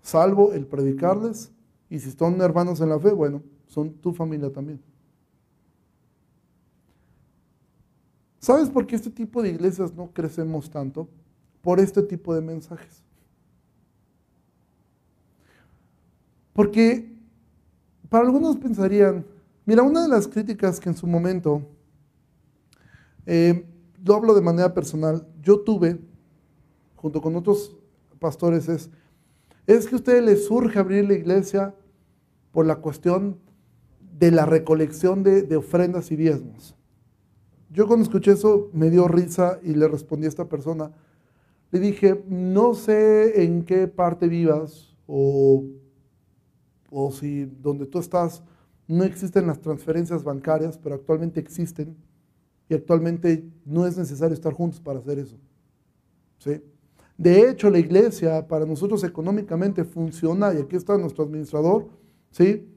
[0.02, 1.50] Salvo el predicarles.
[1.90, 4.82] Y si son hermanos en la fe, bueno, son tu familia también.
[8.38, 11.08] ¿Sabes por qué este tipo de iglesias no crecemos tanto?
[11.62, 13.02] Por este tipo de mensajes.
[16.52, 17.16] Porque
[18.10, 19.26] para algunos pensarían,
[19.66, 21.62] mira, una de las críticas que en su momento,
[23.26, 23.66] eh,
[24.04, 25.98] lo hablo de manera personal, yo tuve,
[26.98, 27.78] junto con otros
[28.20, 28.90] pastores, es,
[29.66, 31.74] es que a ustedes les surge abrir la iglesia
[32.52, 33.40] por la cuestión
[34.22, 36.76] de la recolección de, ofrendas y diezmos.
[37.72, 40.92] Yo cuando escuché eso me dio risa y le respondí a esta persona.
[41.72, 45.64] Le dije, no sé en qué parte vivas o,
[46.92, 48.44] o si donde tú estás
[48.88, 51.98] no existen las transferencias bancarias, pero actualmente existen
[52.70, 55.40] y actualmente no es necesario estar juntos para hacer eso.
[56.38, 56.62] ¿sí?
[57.18, 61.88] De hecho, la iglesia para nosotros económicamente funciona, y aquí está nuestro administrador,
[62.30, 62.68] ¿sí?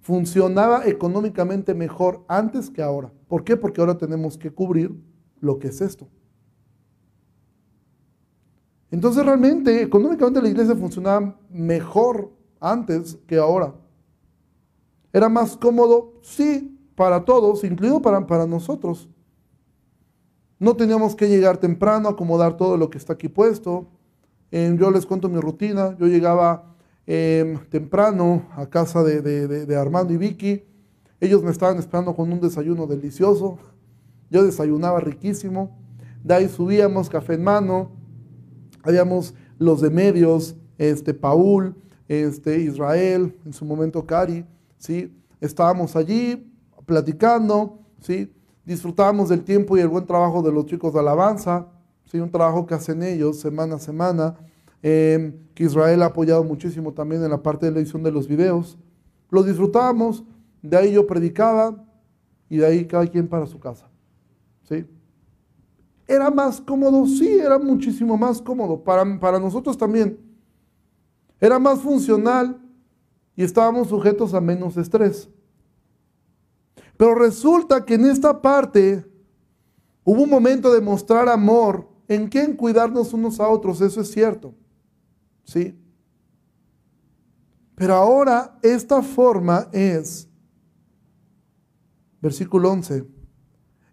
[0.00, 3.12] Funcionaba económicamente mejor antes que ahora.
[3.28, 3.56] ¿Por qué?
[3.56, 4.94] Porque ahora tenemos que cubrir
[5.40, 6.08] lo que es esto.
[8.90, 13.74] Entonces realmente económicamente la iglesia funcionaba mejor antes que ahora.
[15.12, 19.08] Era más cómodo, sí, para todos, incluido para, para nosotros.
[20.58, 23.88] No teníamos que llegar temprano, acomodar todo lo que está aquí puesto.
[24.50, 25.96] yo les cuento mi rutina.
[25.98, 26.74] Yo llegaba
[27.10, 30.62] Em, temprano a casa de, Armando y Vicky.
[31.18, 33.58] Ellos me estaban esperando con un desayuno delicioso.
[34.28, 35.80] Yo desayunaba riquísimo.
[36.22, 37.92] De ahí subíamos, café en mano.
[38.82, 41.74] Habíamos los de medios, este, Paul,
[42.08, 44.44] este, Israel, en su momento Cari.
[44.76, 45.10] ¿sí?
[45.40, 46.52] Estábamos allí
[46.84, 48.30] platicando, ¿sí?
[48.66, 51.68] disfrutábamos del tiempo y el buen trabajo de los chicos de alabanza.
[52.04, 52.20] ¿sí?
[52.20, 54.36] Un trabajo que hacen ellos semana a semana.
[54.82, 58.28] Em, que Israel ha apoyado muchísimo también en la parte de la edición de los
[58.28, 58.78] videos.
[59.30, 60.24] Lo disfrutábamos,
[60.62, 61.84] de ahí yo predicaba
[62.48, 63.88] y de ahí cada quien para su casa.
[64.62, 64.86] ¿Sí?
[66.06, 67.06] ¿Era más cómodo?
[67.06, 68.82] Sí, era muchísimo más cómodo.
[68.82, 70.18] Para, para nosotros también.
[71.40, 72.60] Era más funcional
[73.34, 75.28] y estábamos sujetos a menos estrés.
[76.96, 79.04] Pero resulta que en esta parte
[80.04, 84.54] hubo un momento de mostrar amor en quién cuidarnos unos a otros, eso es cierto.
[85.48, 85.74] ¿Sí?
[87.74, 90.28] Pero ahora esta forma es,
[92.20, 93.06] versículo 11,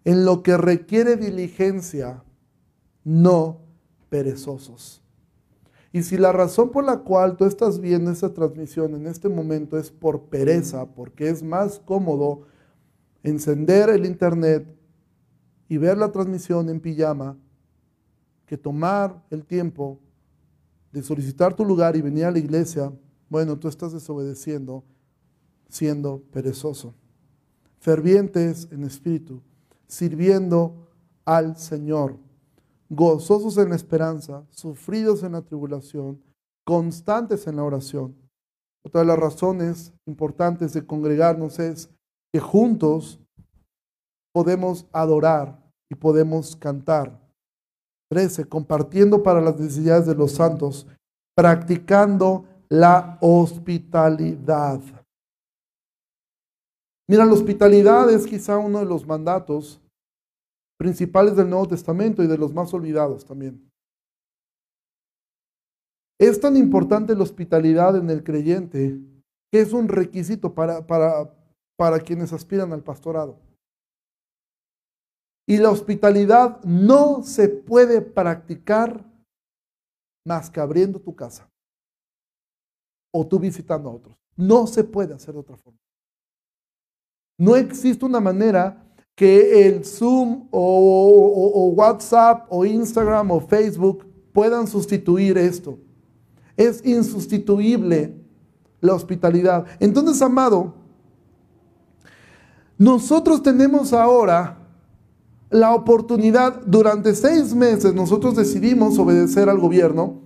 [0.04, 2.22] en lo que requiere diligencia,
[3.04, 3.62] no
[4.10, 5.02] perezosos.
[5.92, 9.78] Y si la razón por la cual tú estás viendo esta transmisión en este momento
[9.78, 12.42] es por pereza, porque es más cómodo
[13.22, 14.76] encender el internet
[15.70, 17.38] y ver la transmisión en pijama
[18.44, 20.00] que tomar el tiempo
[20.96, 22.90] de solicitar tu lugar y venir a la iglesia,
[23.28, 24.82] bueno, tú estás desobedeciendo,
[25.68, 26.94] siendo perezoso.
[27.80, 29.42] Fervientes en espíritu,
[29.86, 30.88] sirviendo
[31.26, 32.16] al Señor,
[32.88, 36.18] gozosos en la esperanza, sufridos en la tribulación,
[36.64, 38.16] constantes en la oración.
[38.82, 41.90] Otra de las razones importantes de congregarnos es
[42.32, 43.20] que juntos
[44.32, 47.20] podemos adorar y podemos cantar
[48.10, 50.86] 13, compartiendo para las necesidades de los santos,
[51.34, 54.80] practicando la hospitalidad.
[57.08, 59.80] Mira, la hospitalidad es quizá uno de los mandatos
[60.78, 63.70] principales del Nuevo Testamento y de los más olvidados también.
[66.18, 68.98] Es tan importante la hospitalidad en el creyente
[69.52, 71.32] que es un requisito para, para,
[71.76, 73.38] para quienes aspiran al pastorado.
[75.46, 79.04] Y la hospitalidad no se puede practicar
[80.24, 81.48] más que abriendo tu casa
[83.12, 84.16] o tú visitando a otros.
[84.36, 85.78] No se puede hacer de otra forma.
[87.38, 88.82] No existe una manera
[89.14, 95.78] que el Zoom o, WhatsApp o Instagram o Facebook puedan sustituir esto.
[96.56, 98.14] Es insustituible
[98.80, 99.66] la hospitalidad.
[99.80, 100.74] Entonces, amado,
[102.76, 104.65] nosotros tenemos ahora
[105.50, 110.22] la oportunidad, durante seis meses nosotros decidimos obedecer al gobierno.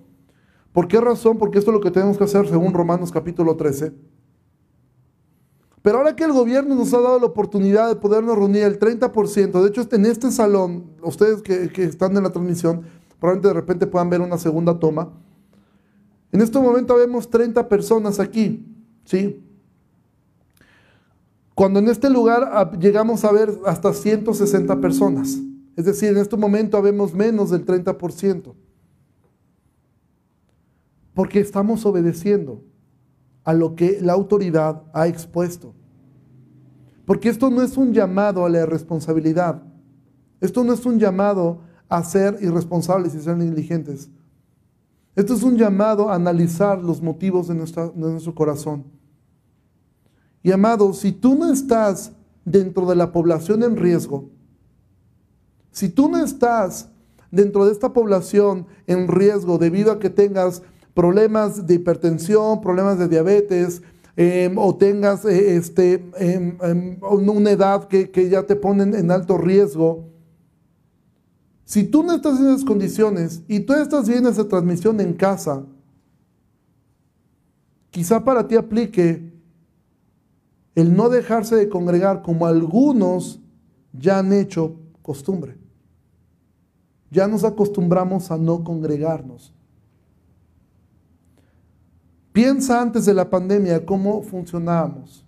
[0.73, 1.37] ¿Por qué razón?
[1.39, 3.93] Porque esto es lo que tenemos que hacer según Romanos capítulo 13.
[5.83, 9.63] Pero ahora que el gobierno nos ha dado la oportunidad de podernos reunir el 30%,
[9.63, 12.83] de hecho en este salón, ustedes que, que están en la transmisión,
[13.19, 15.13] probablemente de repente puedan ver una segunda toma.
[16.33, 18.67] En este momento vemos 30 personas aquí,
[19.05, 19.43] ¿sí?
[21.55, 25.39] Cuando en este lugar llegamos a ver hasta 160 personas.
[25.77, 28.55] Es decir, en este momento vemos menos del 30%.
[31.15, 32.63] Porque estamos obedeciendo
[33.45, 35.75] a lo que la autoridad ha expuesto.
[37.05, 39.63] Porque esto no es un llamado a la irresponsabilidad.
[40.41, 44.09] Esto no es un llamado a ser irresponsables y ser negligentes.
[45.17, 48.85] Esto es un llamado a analizar los motivos de, de nuestro corazón.
[50.43, 52.13] Y amado, si tú no estás
[52.45, 54.31] dentro de la población en riesgo,
[55.71, 56.89] si tú no estás
[57.31, 60.63] dentro de esta población en riesgo debido a que tengas
[60.95, 63.83] problemas de hipertensión, problemas de diabetes,
[64.17, 69.11] em, o tengas eh, este, em, em, una edad que, que ya te ponen en
[69.11, 70.11] alto riesgo,
[71.65, 75.65] si tú no estás en esas condiciones y tú estás viendo esa transmisión en casa,
[77.91, 79.30] quizá para ti aplique
[80.75, 83.41] el no dejarse de congregar como algunos
[83.93, 85.57] ya han hecho costumbre.
[87.11, 89.53] Ya nos acostumbramos a no congregarnos.
[92.33, 95.25] Piensa antes de la pandemia cómo funcionábamos.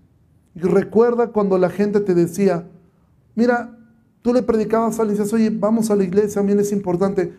[0.54, 2.68] Y recuerda cuando la gente te decía,
[3.34, 3.76] mira,
[4.20, 7.34] tú le predicabas a dices, oye, vamos a la iglesia, a mí es importante.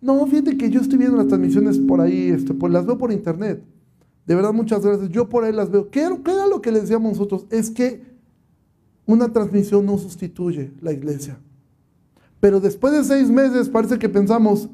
[0.00, 3.10] No, fíjate que yo estoy viendo las transmisiones por ahí, este, pues las veo por
[3.10, 3.64] internet.
[4.28, 5.08] De verdad, muchas gracias.
[5.08, 5.90] Yo por ahí las veo.
[5.90, 7.46] ¿Qué, era que les decíamos nosotros?
[7.50, 8.02] Es que
[9.06, 11.38] una transmisión no sustituye la iglesia.
[12.40, 14.68] Pero después de seis meses parece que pensamos,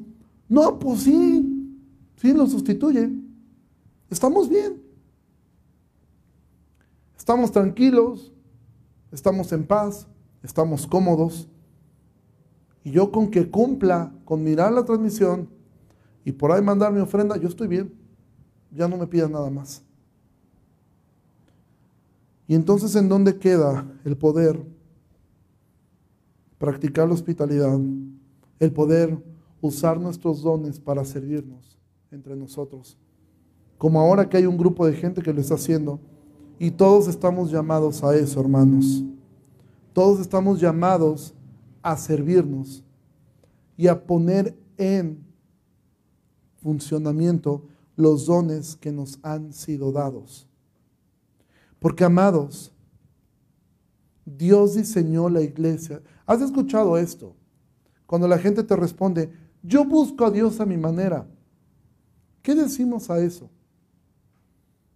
[0.49, 1.81] no, pues sí,
[2.16, 3.11] sí lo sustituye.
[4.11, 4.83] Estamos bien.
[7.16, 8.33] Estamos tranquilos,
[9.11, 10.07] estamos en paz,
[10.42, 11.49] estamos cómodos.
[12.83, 15.49] Y yo con que cumpla con mirar la transmisión
[16.25, 18.05] y por ahí mandar mi ofrenda, yo estoy bien
[18.75, 19.83] ya no me pidas nada más.
[22.46, 24.61] Y entonces, ¿en dónde queda el poder
[26.59, 27.78] practicar la hospitalidad?
[28.61, 29.18] El poder
[29.61, 31.78] usar nuestros dones para servirnos
[32.11, 32.98] entre nosotros.
[33.78, 36.00] Como ahora que hay un grupo de gente que lo está haciendo.
[36.59, 39.02] Y todos estamos llamados a eso, hermanos.
[39.92, 41.35] Todos estamos llamados
[41.83, 42.83] a servirnos
[43.76, 45.24] y a poner en
[46.62, 47.62] funcionamiento
[47.96, 50.48] los dones que nos han sido dados.
[51.85, 52.73] Porque, amados,
[54.25, 56.01] Dios diseñó la iglesia.
[56.25, 57.37] ¿Has escuchado esto?
[58.07, 59.31] Cuando la gente te responde,
[59.62, 61.29] yo busco a Dios a mi manera.
[62.40, 63.50] ¿Qué decimos a eso?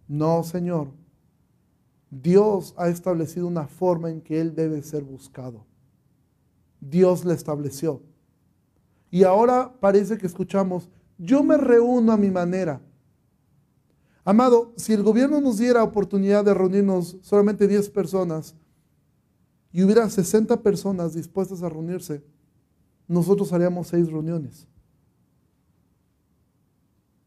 [0.07, 0.87] No, Señor.
[2.09, 5.67] Dios ha establecido una forma en que Él debe ser buscado.
[6.81, 8.01] Dios la estableció.
[9.11, 10.89] Y ahora parece que escuchamos,
[11.19, 12.81] yo me reúno a mi manera.
[14.29, 18.53] Amado, si el gobierno nos diera oportunidad de reunirnos solamente 10 personas
[19.71, 22.23] y hubiera 60 personas dispuestas a reunirse,
[23.07, 24.67] nosotros haríamos 6 reuniones.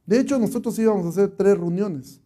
[0.06, 2.20] De hecho, nosotros íbamos a hacer 3 reuniones.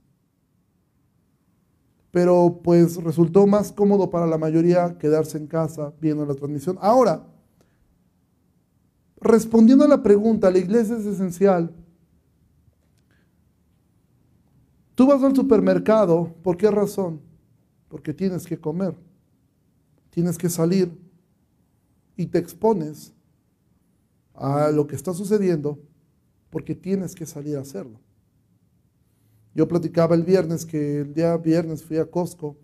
[2.10, 6.76] Pero pues resultó más cómodo para la mayoría quedarse en casa viendo la transmisión.
[6.82, 7.26] Ahora,
[9.22, 11.74] respondiendo a la pregunta, ¿la iglesia es esencial?
[14.96, 17.20] Tú vas al supermercado, ¿por qué razón?
[17.88, 18.94] Porque tienes que comer,
[20.08, 20.90] tienes que salir
[22.16, 23.12] y te expones
[24.34, 25.78] a lo que está sucediendo
[26.48, 28.00] porque tienes que salir a hacerlo.
[29.54, 32.56] Yo platicaba el viernes que el día viernes fui a Costco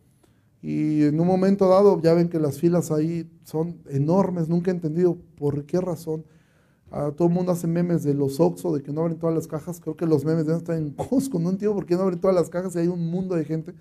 [0.63, 4.75] y en un momento dado ya ven que las filas ahí son enormes, nunca he
[4.75, 6.25] entendido por qué razón.
[7.17, 9.81] Todo el mundo hace memes de los Oxxo, de que no abren todas las cajas.
[9.81, 12.37] Creo que los memes deben estar en Costco, no entiendo por qué no abren todas
[12.37, 13.75] las cajas y hay un mundo de gente.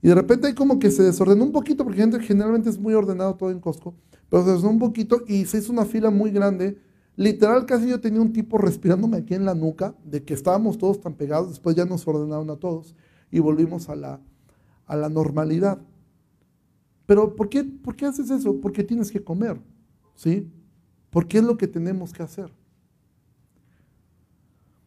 [0.00, 3.34] Y de repente hay como que se desordenó un poquito, porque generalmente es muy ordenado
[3.34, 3.94] todo en Costco,
[4.30, 6.78] pero se desordenó un poquito y se hizo una fila muy grande.
[7.16, 10.98] Literal, casi yo tenía un tipo respirándome aquí en la nuca, de que estábamos todos
[11.00, 12.94] tan pegados, después ya nos ordenaron a todos
[13.30, 14.20] y volvimos a la,
[14.86, 15.78] a la normalidad.
[17.04, 18.58] Pero ¿por qué, ¿por qué haces eso?
[18.62, 19.60] Porque tienes que comer,
[20.14, 20.50] ¿sí?
[21.10, 22.50] Porque es lo que tenemos que hacer.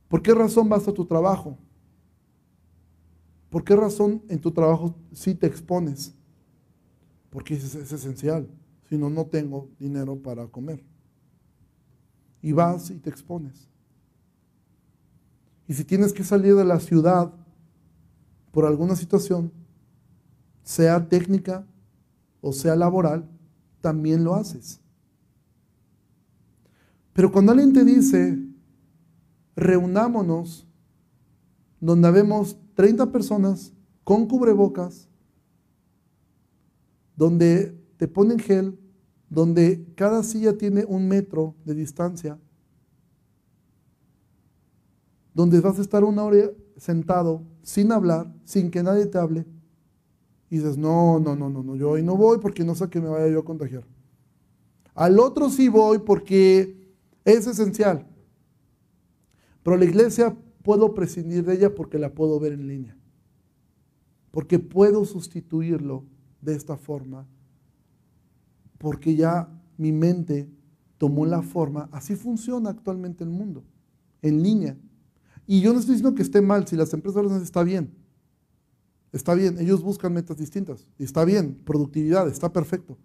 [0.08, 1.58] ¿Por qué razón vas a tu trabajo?
[3.50, 6.14] ¿Por qué razón en tu trabajo sí te expones?
[7.30, 8.48] Porque es esencial.
[8.90, 10.84] Si no, no tengo dinero para comer.
[12.42, 13.68] Y vas y te expones.
[15.68, 17.34] Y si tienes que salir de la ciudad
[18.52, 19.52] por alguna situación,
[20.64, 21.66] sea técnica
[22.42, 23.28] o sea laboral,
[23.82, 24.83] también lo haces.
[27.14, 28.40] Pero cuando alguien te dice,
[29.56, 30.68] reunámonos
[31.80, 33.72] donde vemos 30 personas
[34.04, 35.08] con cubrebocas,
[37.16, 38.78] donde te ponen gel,
[39.30, 42.40] donde cada silla tiene un metro de distancia,
[45.34, 49.46] donde vas a estar una hora sentado sin hablar, sin que nadie te hable,
[50.50, 53.02] y dices, no, no, no, no, no, yo hoy no voy porque no sé que
[53.02, 53.84] me vaya yo a contagiar.
[54.94, 56.83] Al otro sí voy porque
[57.26, 58.08] es esencial.
[59.64, 62.98] Pero la iglesia puedo prescindir de ella porque la puedo ver en línea.
[64.32, 66.06] Porque puedo sustituirlo
[66.42, 67.28] de esta forma.
[68.78, 70.50] Porque ya mi mente
[70.98, 71.90] tomó la forma.
[71.92, 73.64] Así funciona actualmente el mundo.
[74.22, 74.78] En línea.
[75.46, 76.68] Y yo no estoy diciendo que esté mal.
[76.68, 77.94] Si las empresas lo está bien.
[79.12, 79.58] Está bien.
[79.60, 80.88] Ellos buscan metas distintas.
[80.98, 81.56] Está bien.
[81.64, 82.28] Productividad.
[82.28, 82.98] Está perfecto.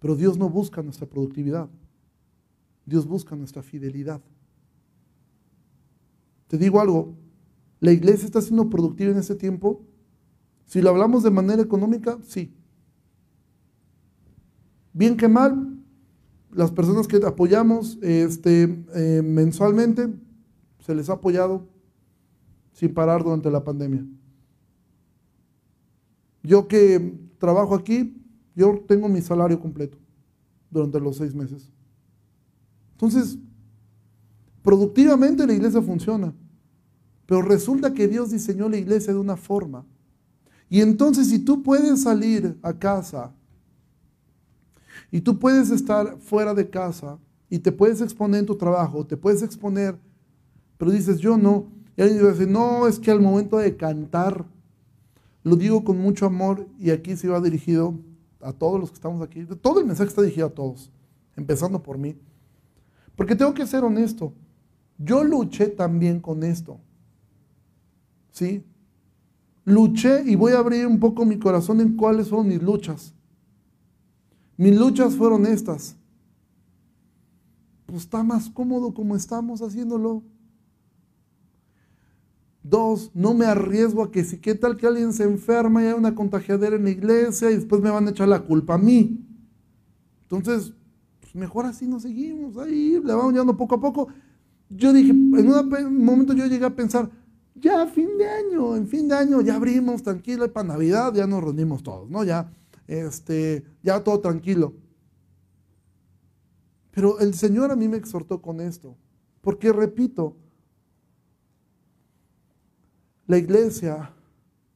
[0.00, 1.68] Pero Dios no busca nuestra productividad.
[2.84, 4.20] Dios busca nuestra fidelidad.
[6.48, 7.14] Te digo algo,
[7.80, 9.84] ¿la iglesia está siendo productiva en ese tiempo?
[10.66, 12.54] Si lo hablamos de manera económica, sí.
[14.92, 15.78] Bien que mal,
[16.50, 20.12] las personas que apoyamos este, eh, mensualmente,
[20.80, 21.66] se les ha apoyado
[22.72, 24.04] sin parar durante la pandemia.
[26.42, 28.20] Yo que trabajo aquí,
[28.54, 29.98] yo tengo mi salario completo
[30.70, 31.70] durante los seis meses.
[33.02, 33.36] Entonces,
[34.62, 36.32] productivamente la iglesia funciona.
[37.26, 39.84] Pero resulta que Dios diseñó la iglesia de una forma.
[40.68, 43.34] Y entonces si tú puedes salir a casa
[45.10, 47.18] y tú puedes estar fuera de casa
[47.50, 49.98] y te puedes exponer en tu trabajo, te puedes exponer,
[50.78, 51.66] pero dices, yo no.
[51.96, 54.46] Y alguien dice, no, es que al momento de cantar,
[55.42, 57.98] lo digo con mucho amor y aquí se va dirigido
[58.40, 59.44] a todos los que estamos aquí.
[59.60, 60.88] Todo el mensaje está dirigido a todos,
[61.36, 62.16] empezando por mí.
[63.16, 64.32] Porque tengo que ser honesto.
[64.98, 66.78] Yo luché también con esto.
[68.32, 68.64] ¿sí?
[69.64, 73.14] Luché y voy a abrir un poco mi corazón en cuáles fueron mis luchas.
[74.56, 75.96] Mis luchas fueron estas.
[77.86, 80.24] Pues está más cómodo como estamos haciéndolo.
[82.64, 85.92] Dos, no me arriesgo a que si qué tal que alguien se enferma y hay
[85.92, 89.24] una contagiadera en la iglesia y después me van a echar la culpa a mí.
[90.22, 90.72] Entonces,
[91.32, 94.08] pues mejor así nos seguimos ahí, le vamos llevando poco a poco.
[94.68, 97.10] Yo dije, en un momento yo llegué a pensar,
[97.54, 101.26] ya fin de año, en fin de año ya abrimos tranquilo y para Navidad ya
[101.26, 102.22] nos reunimos todos, ¿no?
[102.24, 102.52] Ya,
[102.86, 104.74] este, ya todo tranquilo.
[106.90, 108.96] Pero el Señor a mí me exhortó con esto,
[109.40, 110.36] porque repito,
[113.26, 114.10] la iglesia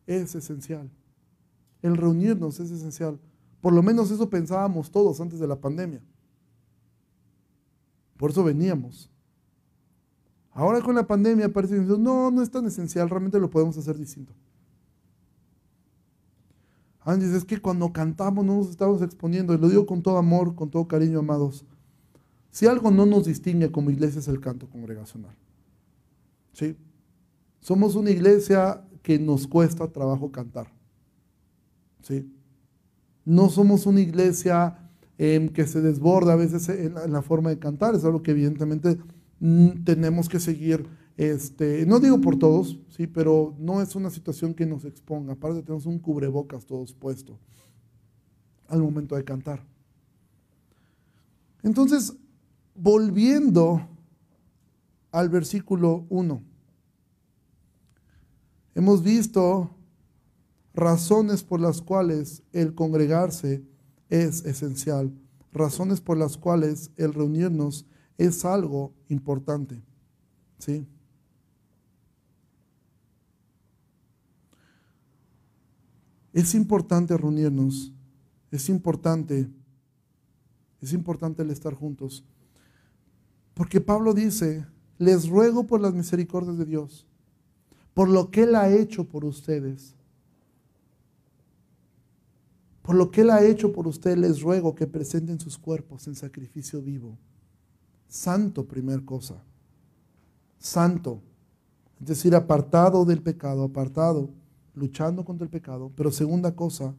[0.07, 0.91] es esencial,
[1.83, 3.19] el reunirnos es esencial.
[3.61, 6.01] Por lo menos eso pensábamos todos antes de la pandemia.
[8.17, 9.11] Por eso veníamos.
[10.53, 13.99] Ahora con la pandemia parece que no, no es tan esencial, realmente lo podemos hacer
[13.99, 14.33] distinto.
[17.01, 20.55] Antes es que cuando cantamos no nos estamos exponiendo, y lo digo con todo amor,
[20.55, 21.65] con todo cariño, amados.
[22.51, 25.37] Si algo no nos distingue como iglesia es el canto congregacional.
[26.53, 26.75] ¿Sí?
[27.61, 30.73] Somos una iglesia que nos cuesta trabajo cantar.
[32.03, 32.33] ¿Sí?
[33.25, 34.86] No somos una iglesia
[35.19, 38.99] em, que se desborda a veces en la forma de cantar, es algo que evidentemente
[39.39, 44.55] Mm, tenemos que seguir, este, no digo por todos, sí, pero no es una situación
[44.55, 45.35] que nos exponga.
[45.35, 47.39] Aparte tenemos un cubrebocas todos puesto
[48.69, 49.63] al momento de cantar.
[51.63, 52.15] Entonces,
[52.75, 53.87] volviendo
[55.13, 56.43] al versículo 1,
[58.75, 59.71] hemos visto
[60.75, 63.63] razones por las cuales el congregarse
[64.09, 65.13] es esencial,
[65.53, 67.87] razones por las cuales el reunirnos
[68.19, 69.83] es algo importante.
[70.59, 70.87] ¿Sí?
[76.33, 77.95] Es importante reunirnos,
[78.51, 79.49] es importante,
[80.83, 82.25] es importante el estar juntos.
[83.55, 84.67] Porque Pablo dice,
[84.99, 87.07] les ruego por las misericordias de Dios,
[87.95, 89.95] por lo que Él ha hecho por ustedes.
[92.87, 96.15] Por lo que Él ha hecho por ustedes, les ruego que presenten sus cuerpos en
[96.15, 97.19] sacrificio vivo.
[98.07, 99.43] Santo, primer cosa.
[100.61, 101.21] Santo.
[102.01, 104.31] Es decir, apartado del pecado, apartado
[104.73, 106.95] luchando contra el pecado, pero segunda cosa,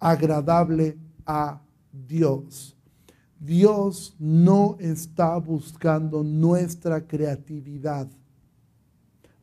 [0.00, 1.62] agradable a
[2.08, 2.76] Dios.
[3.38, 8.08] Dios no está buscando nuestra creatividad.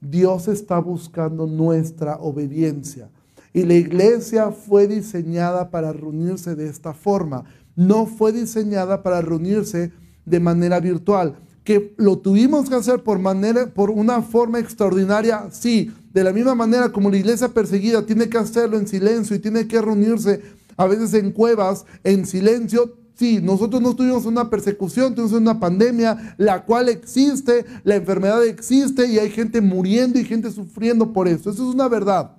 [0.01, 3.09] Dios está buscando nuestra obediencia.
[3.55, 7.45] Y la iglesia fue diseñada para reunirse de esta forma.
[7.73, 9.93] No fue diseñada para reunirse
[10.25, 11.37] de manera virtual.
[11.63, 16.53] Que lo tuvimos que hacer por, manera, por una forma extraordinaria, sí, de la misma
[16.53, 20.41] manera como la iglesia perseguida tiene que hacerlo en silencio y tiene que reunirse
[20.75, 26.35] a veces en cuevas, en silencio, Sí, nosotros no tuvimos una persecución, tuvimos una pandemia,
[26.37, 31.49] la cual existe, la enfermedad existe y hay gente muriendo y gente sufriendo por eso.
[31.49, 32.31] Eso es una verdad.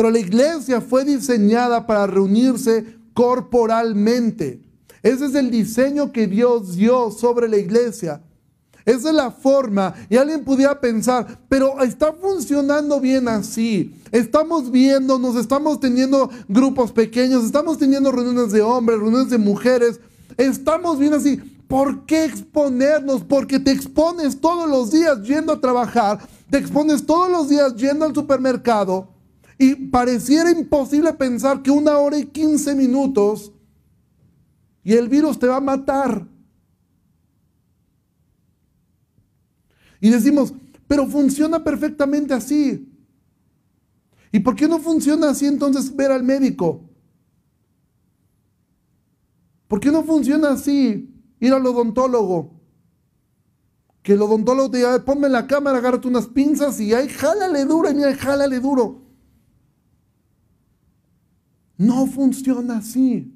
[0.00, 4.62] Pero la iglesia fue diseñada para reunirse corporalmente.
[5.02, 8.22] Ese es el diseño que Dios dio sobre la iglesia.
[8.86, 9.92] Esa es la forma.
[10.08, 13.94] Y alguien pudiera pensar, pero está funcionando bien así.
[14.10, 20.00] Estamos viendo, nos estamos teniendo grupos pequeños, estamos teniendo reuniones de hombres, reuniones de mujeres.
[20.38, 21.36] Estamos bien así.
[21.68, 23.22] ¿Por qué exponernos?
[23.22, 28.06] Porque te expones todos los días yendo a trabajar, te expones todos los días yendo
[28.06, 29.09] al supermercado
[29.62, 33.52] y pareciera imposible pensar que una hora y quince minutos
[34.82, 36.26] y el virus te va a matar.
[40.00, 40.54] Y decimos,
[40.88, 42.90] pero funciona perfectamente así.
[44.32, 46.88] ¿Y por qué no funciona así entonces ver al médico?
[49.68, 52.58] ¿Por qué no funciona así ir al odontólogo?
[54.02, 57.90] Que el odontólogo te diga, ponme la cámara, agárrate unas pinzas y ahí jálale duro,
[57.90, 59.09] y mira, jálale duro.
[61.80, 63.34] No funciona así.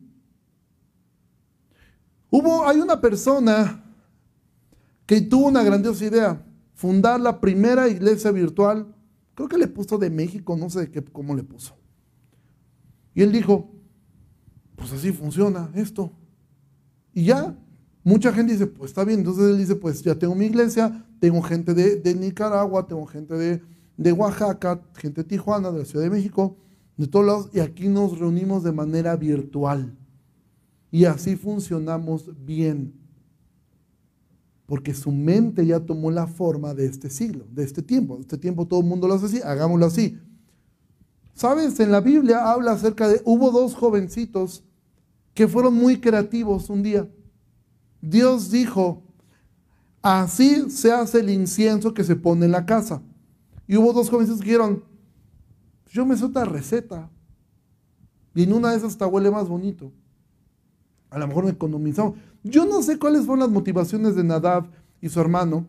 [2.28, 3.82] Hubo, hay una persona
[5.06, 8.94] que tuvo una grandiosa idea fundar la primera iglesia virtual.
[9.34, 11.74] Creo que le puso de México, no sé qué, cómo le puso.
[13.14, 13.72] Y él dijo,
[14.76, 16.12] pues así funciona esto.
[17.14, 17.56] Y ya,
[18.02, 19.20] mucha gente dice, pues está bien.
[19.20, 23.62] Entonces él dice, pues ya tengo mi iglesia, tengo gente de, Nicaragua, tengo gente de,
[23.96, 26.58] de, Oaxaca, gente de Tijuana, de la Ciudad de México,
[26.96, 29.96] de todos lados, y aquí nos reunimos de manera virtual.
[30.90, 33.04] Y así funcionamos bien
[34.66, 38.18] porque su mente ya tomó la forma de este siglo, de este tiempo.
[38.20, 40.18] Este tiempo todo el mundo lo hace así, hagámoslo así.
[41.34, 41.78] ¿Sabes?
[41.80, 44.64] En la Biblia habla acerca de, hubo dos jovencitos
[45.34, 47.10] que fueron muy creativos un día.
[48.00, 49.02] Dios dijo,
[50.00, 53.02] así se hace el incienso que se pone en la casa.
[53.66, 54.84] Y hubo dos jovencitos que dijeron,
[55.94, 57.08] yo me sé otra receta.
[58.34, 59.92] Y en una de esas hasta huele más bonito.
[61.08, 62.14] A lo mejor me economizamos.
[62.42, 64.66] Yo no sé cuáles fueron las motivaciones de Nadab
[65.00, 65.68] y su hermano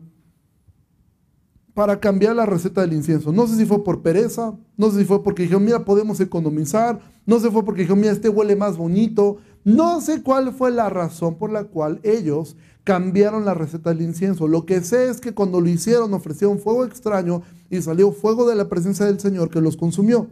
[1.76, 3.32] para cambiar la receta del incienso.
[3.32, 7.00] No sé si fue por pereza, no sé si fue porque dijeron, mira, podemos economizar,
[7.28, 9.38] no sé si fue porque dijeron, mira, este huele más bonito.
[9.64, 14.48] No sé cuál fue la razón por la cual ellos cambiaron la receta del incienso.
[14.48, 18.56] Lo que sé es que cuando lo hicieron ofrecieron fuego extraño y salió fuego de
[18.56, 20.30] la presencia del Señor que los consumió.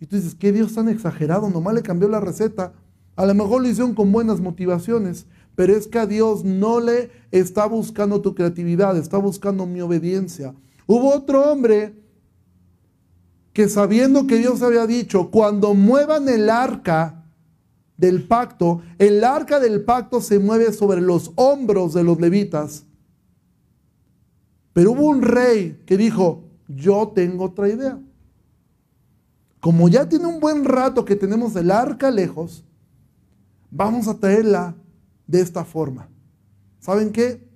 [0.00, 1.48] Y tú dices, ¿qué Dios tan exagerado?
[1.48, 2.72] Nomás le cambió la receta.
[3.14, 7.10] A lo mejor lo hicieron con buenas motivaciones, pero es que a Dios no le
[7.30, 10.54] está buscando tu creatividad, está buscando mi obediencia.
[10.86, 11.94] Hubo otro hombre
[13.52, 17.19] que sabiendo que Dios había dicho, cuando muevan el arca
[18.00, 22.86] del pacto, el arca del pacto se mueve sobre los hombros de los levitas.
[24.72, 28.00] Pero hubo un rey que dijo, yo tengo otra idea.
[29.60, 32.64] Como ya tiene un buen rato que tenemos el arca lejos,
[33.70, 34.74] vamos a traerla
[35.26, 36.08] de esta forma.
[36.78, 37.46] ¿Saben qué?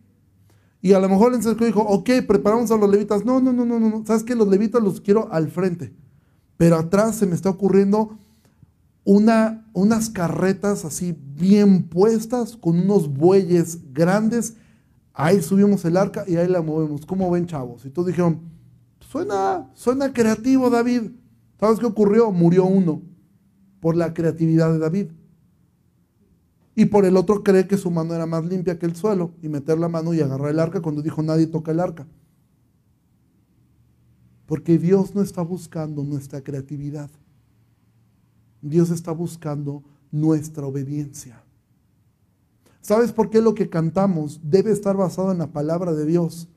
[0.83, 3.25] Y a lo mejor el dijo, ok, preparamos a los levitas.
[3.25, 4.05] No, no, no, no, no.
[4.05, 4.35] ¿Sabes qué?
[4.35, 5.95] Los levitas los quiero al frente.
[6.59, 8.19] Pero atrás se me está ocurriendo
[9.05, 14.55] una, unas carretas así bien puestas con unos bueyes grandes.
[15.13, 17.07] Ahí subimos el arca y ahí la movemos.
[17.07, 17.85] ¿Cómo ven, chavos?
[17.85, 18.41] Y todos dijeron,
[19.01, 21.11] suena, suena creativo, David.
[21.61, 22.33] ¿Sabes qué ocurrió?
[22.33, 23.03] Murió uno
[23.81, 25.11] por la creatividad de David.
[26.75, 29.49] Y por el otro cree que su mano era más limpia que el suelo y
[29.49, 32.07] meter la mano y agarrar el arca cuando dijo nadie toca el arca.
[34.47, 37.11] Porque Dios no está buscando nuestra creatividad.
[38.65, 41.43] Dios está buscando nuestra obediencia.
[42.81, 46.49] ¿Sabes por qué lo que cantamos debe estar basado en la palabra de Dios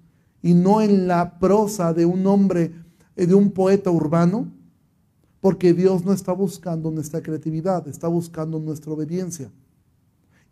[0.42, 2.74] y no en la prosa de un hombre,
[3.16, 4.52] de un poeta urbano?
[5.42, 9.52] Porque Dios no está buscando nuestra creatividad, está buscando nuestra obediencia.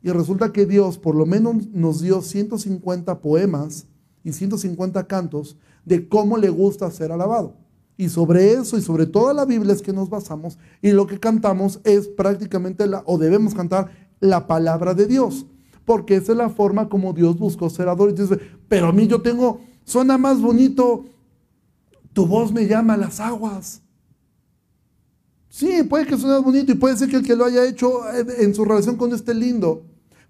[0.04, 3.88] Y resulta que Dios por lo menos nos dio 150 poemas
[4.24, 7.65] y 150 cantos de cómo le gusta ser alabado.
[7.98, 11.20] Y sobre eso y sobre toda la Biblia es que nos basamos y lo que
[11.20, 13.90] cantamos es prácticamente la, o debemos cantar
[14.20, 15.46] la palabra de Dios,
[15.86, 18.18] porque esa es la forma como Dios buscó ser adorado.
[18.18, 21.06] Y dice, pero a mí yo tengo, suena más bonito,
[22.12, 23.82] tu voz me llama a las aguas.
[25.48, 28.54] Sí, puede que suene bonito y puede ser que el que lo haya hecho en
[28.54, 29.84] su relación con este lindo.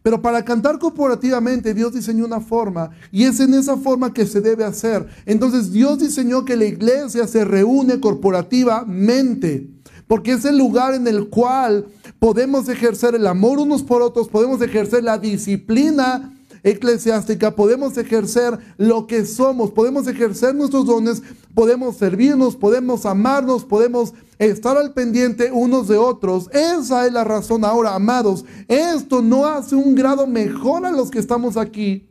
[0.05, 4.39] Pero para cantar corporativamente Dios diseñó una forma y es en esa forma que se
[4.39, 5.07] debe hacer.
[5.25, 9.67] Entonces Dios diseñó que la iglesia se reúne corporativamente
[10.05, 11.87] porque es el lugar en el cual
[12.19, 16.34] podemos ejercer el amor unos por otros, podemos ejercer la disciplina
[16.65, 21.21] eclesiástica, podemos ejercer lo que somos, podemos ejercer nuestros dones,
[21.53, 26.49] podemos servirnos, podemos amarnos, podemos estar al pendiente unos de otros.
[26.51, 28.45] Esa es la razón ahora, amados.
[28.67, 32.09] Esto no hace un grado mejor a los que estamos aquí,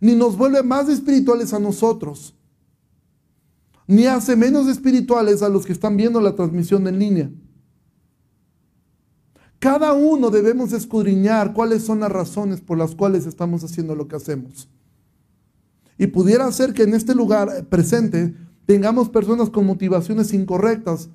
[0.00, 2.34] ni nos vuelve más espirituales a nosotros,
[3.86, 7.30] ni hace menos espirituales a los que están viendo la transmisión en línea.
[9.58, 14.16] Cada uno debemos escudriñar cuáles son las razones por las cuales estamos haciendo lo que
[14.16, 14.68] hacemos.
[15.98, 18.34] Y pudiera ser que en este lugar presente
[18.66, 21.08] tengamos personas con motivaciones incorrectas,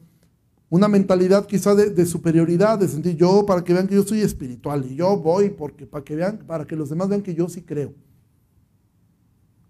[0.69, 4.85] una mentalidad quizá de, superioridad, de sentir yo para que vean que yo soy espiritual
[4.89, 7.61] y yo voy porque para que vean, para que los demás vean que yo sí
[7.61, 7.93] creo.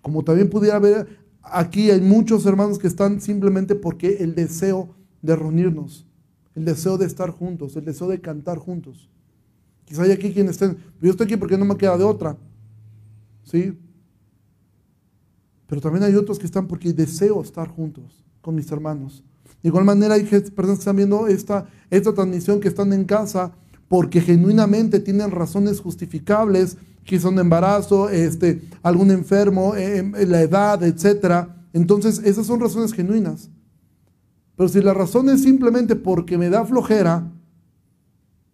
[0.01, 5.35] Como también pudiera haber aquí hay muchos hermanos que están simplemente porque el deseo de
[5.35, 6.07] reunirnos
[6.55, 9.09] el deseo de estar juntos, el deseo de cantar juntos.
[9.85, 12.37] Quizá hay aquí quienes estén, yo estoy aquí porque no me queda de otra.
[13.43, 13.77] ¿Sí?
[15.67, 19.23] Pero también hay otros que están porque deseo estar juntos con mis hermanos.
[19.61, 23.53] De igual manera hay personas que están viendo esta, esta transmisión que están en casa
[23.87, 31.47] porque genuinamente tienen razones justificables, quizá un embarazo, este, algún enfermo, eh, la edad, etc.
[31.73, 33.49] Entonces, esas son razones genuinas.
[34.55, 37.31] Pero si la razón es simplemente porque me da flojera,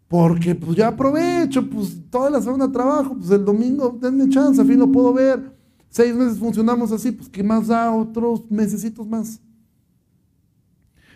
[0.07, 4.65] porque pues ya aprovecho, pues toda la semana trabajo, pues el domingo denme chance, a
[4.65, 5.55] fin lo puedo ver.
[5.89, 9.39] Seis meses funcionamos así, pues ¿qué más da otros mesecitos más?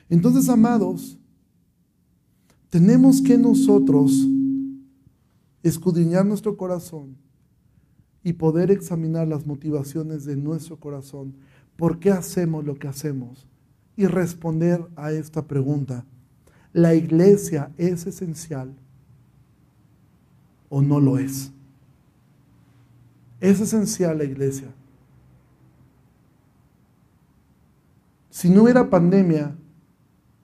[0.10, 1.18] Entonces, amados,
[2.70, 4.28] tenemos que nosotros
[5.64, 7.16] escudriñar nuestro corazón
[8.24, 11.36] y poder examinar las motivaciones de nuestro corazón.
[11.76, 13.48] ¿Por qué hacemos lo que hacemos?
[13.96, 16.06] Y responder a esta pregunta.
[16.72, 18.74] ¿La iglesia es esencial
[20.70, 21.52] o no lo es?
[23.40, 24.70] Es esencial la iglesia.
[28.30, 29.56] Si no hubiera pandemia,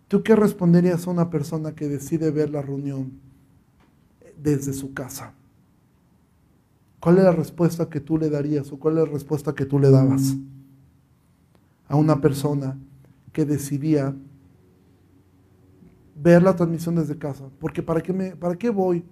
[0.08, 3.20] ¿tú qué responderías a una persona que decide ver la reunión
[4.38, 5.34] desde su casa?
[7.00, 9.80] ¿Cuál es la respuesta que tú le darías o cuál es la respuesta que tú
[9.80, 10.36] le dabas
[11.88, 12.78] a una persona
[13.32, 14.16] que decidía
[16.16, 17.50] ver la transmisión desde casa.
[17.60, 19.04] Porque ¿para qué, me, ¿para qué voy?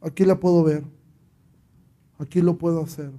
[0.00, 0.84] Aquí la puedo ver.
[2.18, 3.10] Aquí lo puedo hacer.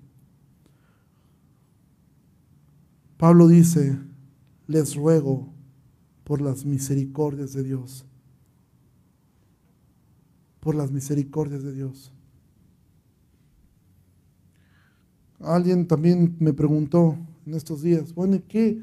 [3.17, 3.99] Pablo dice,
[4.67, 5.47] les ruego
[6.23, 8.05] por las misericordias de Dios.
[10.59, 12.11] Por las misericordias de Dios.
[15.39, 18.81] Alguien también me preguntó en estos días, bueno, ¿qué?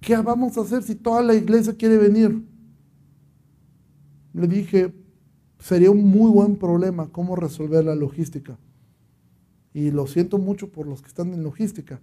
[0.00, 2.44] ¿Qué vamos a hacer si toda la iglesia quiere venir?
[4.32, 4.94] Le dije,
[5.58, 8.58] sería un muy buen problema cómo resolver la logística.
[9.74, 12.00] Y lo siento mucho por los que están en logística.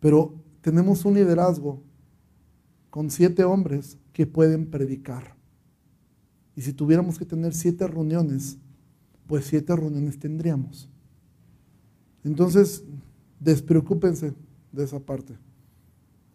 [0.00, 1.82] Pero tenemos un liderazgo
[2.90, 5.36] con siete hombres que pueden predicar.
[6.54, 8.58] Y si tuviéramos que tener siete reuniones,
[9.26, 10.88] pues siete reuniones tendríamos.
[12.24, 12.84] Entonces,
[13.40, 14.34] despreocúpense
[14.72, 15.38] de esa parte.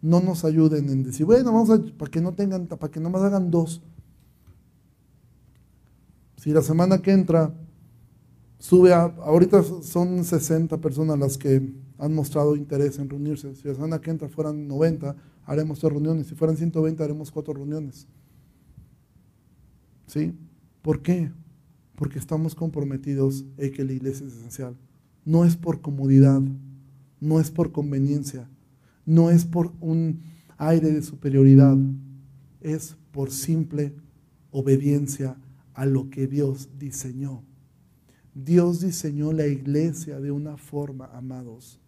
[0.00, 3.22] no nos ayuden en decir, bueno, vamos a, para que no tengan, para que nomás
[3.22, 3.82] hagan dos.
[6.36, 7.52] Si la semana que entra
[8.58, 13.54] sube a, ahorita son 60 personas las que han mostrado interés en reunirse.
[13.56, 16.28] Si la semana que entra fueran 90, haremos tres reuniones.
[16.28, 18.06] Si fueran 120, haremos cuatro reuniones.
[20.06, 20.32] ¿Sí?
[20.82, 21.32] ¿Por qué?
[21.96, 24.76] Porque estamos comprometidos en que la iglesia es esencial.
[25.24, 26.40] No es por comodidad,
[27.20, 28.48] no es por conveniencia,
[29.04, 30.20] no es por un
[30.56, 31.76] aire de superioridad,
[32.60, 33.94] es por simple
[34.50, 35.36] obediencia
[35.74, 37.42] a lo que Dios diseñó.
[38.34, 41.80] Dios diseñó la iglesia de una forma, amados.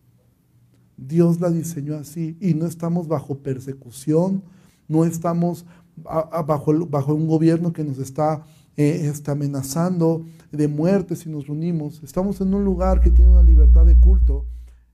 [0.97, 4.43] Dios la diseñó así y no estamos bajo persecución,
[4.89, 5.65] no estamos
[5.97, 8.45] bajo, un gobierno que nos está,
[8.77, 12.03] eh, está amenazando de muerte si nos reunimos.
[12.03, 14.47] Estamos en un lugar que tiene una libertad de culto.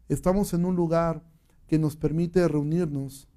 [0.09, 1.23] Estamos en un lugar
[1.67, 3.29] que nos permite reunirnos.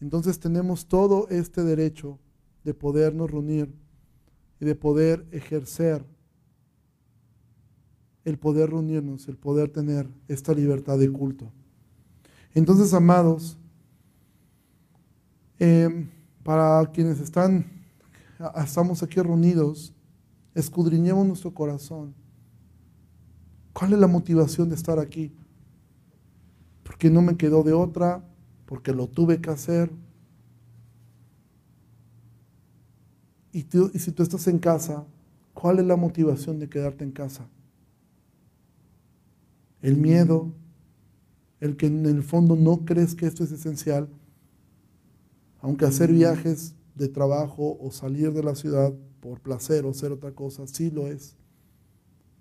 [0.00, 2.18] Entonces tenemos todo este derecho
[2.64, 3.74] de podernos reunir
[4.60, 6.04] y de poder ejercer
[8.24, 11.52] el poder reunirnos, el poder tener esta libertad de culto.
[12.54, 13.56] Entonces, amados,
[15.60, 16.10] em,
[16.42, 17.64] para quienes están,
[18.56, 19.94] estamos aquí reunidos,
[20.54, 22.14] escudriñemos nuestro corazón.
[23.72, 25.32] ¿Cuál es la motivación de estar aquí?
[26.96, 28.24] Porque no me quedó de otra,
[28.64, 29.90] porque lo tuve que hacer.
[33.52, 35.04] Y, y si tú estás en casa,
[35.52, 37.46] ¿cuál es la motivación de quedarte en casa?
[39.86, 40.52] el miedo,
[41.60, 44.08] el que en el fondo no crees que esto es esencial,
[45.60, 50.32] aunque hacer viajes de trabajo o salir de la ciudad por placer o hacer otra
[50.32, 51.36] cosa, sí lo es.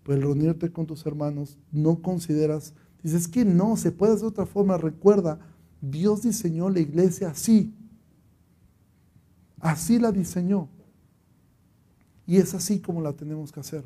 [0.01, 2.74] Pues reunirte con tus hermanos no consideras,
[3.06, 4.78] dices que no, se puede hacer de otra forma.
[4.78, 5.39] Recuerda,
[5.82, 7.74] Dios diseñó la iglesia así.
[9.60, 10.70] Así la diseñó.
[12.28, 13.86] Y es así como la tenemos que hacer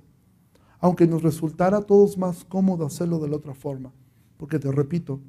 [0.79, 3.91] aunque nos resultara a todos más cómodo hacerlo de la otra forma.
[4.37, 5.19] Porque te repito,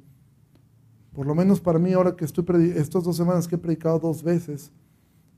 [1.13, 4.23] por lo menos para mí ahora que estoy, estas dos semanas que he predicado dos
[4.23, 4.71] veces,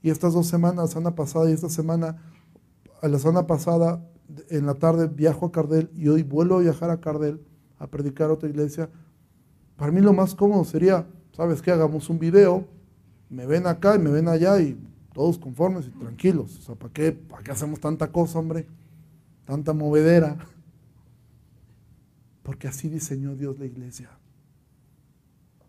[0.01, 2.17] y estas dos semanas, semana pasada y esta semana,
[3.01, 4.05] la semana pasada
[4.49, 7.41] en la tarde viajo a Cardel y hoy vuelvo a viajar a Cardel
[7.83, 8.89] a predicar a otra iglesia,
[9.75, 11.71] para mí lo más cómodo sería, ¿sabes qué?
[11.71, 12.65] Hagamos un video,
[13.29, 14.77] me ven acá y me ven allá y
[15.13, 16.59] todos conformes y tranquilos.
[16.59, 18.67] O sea, ¿para qué, ¿para qué hacemos tanta cosa, hombre?
[19.45, 20.37] tanta movedera,
[22.43, 24.09] porque así diseñó Dios la iglesia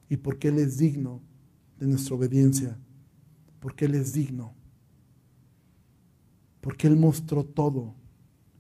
[0.09, 1.21] y porque Él es digno
[1.79, 2.79] de nuestra obediencia,
[3.61, 4.55] porque Él es digno,
[6.61, 7.95] porque Él mostró todo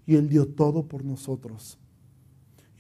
[0.06, 1.78] y Él dio todo por nosotros.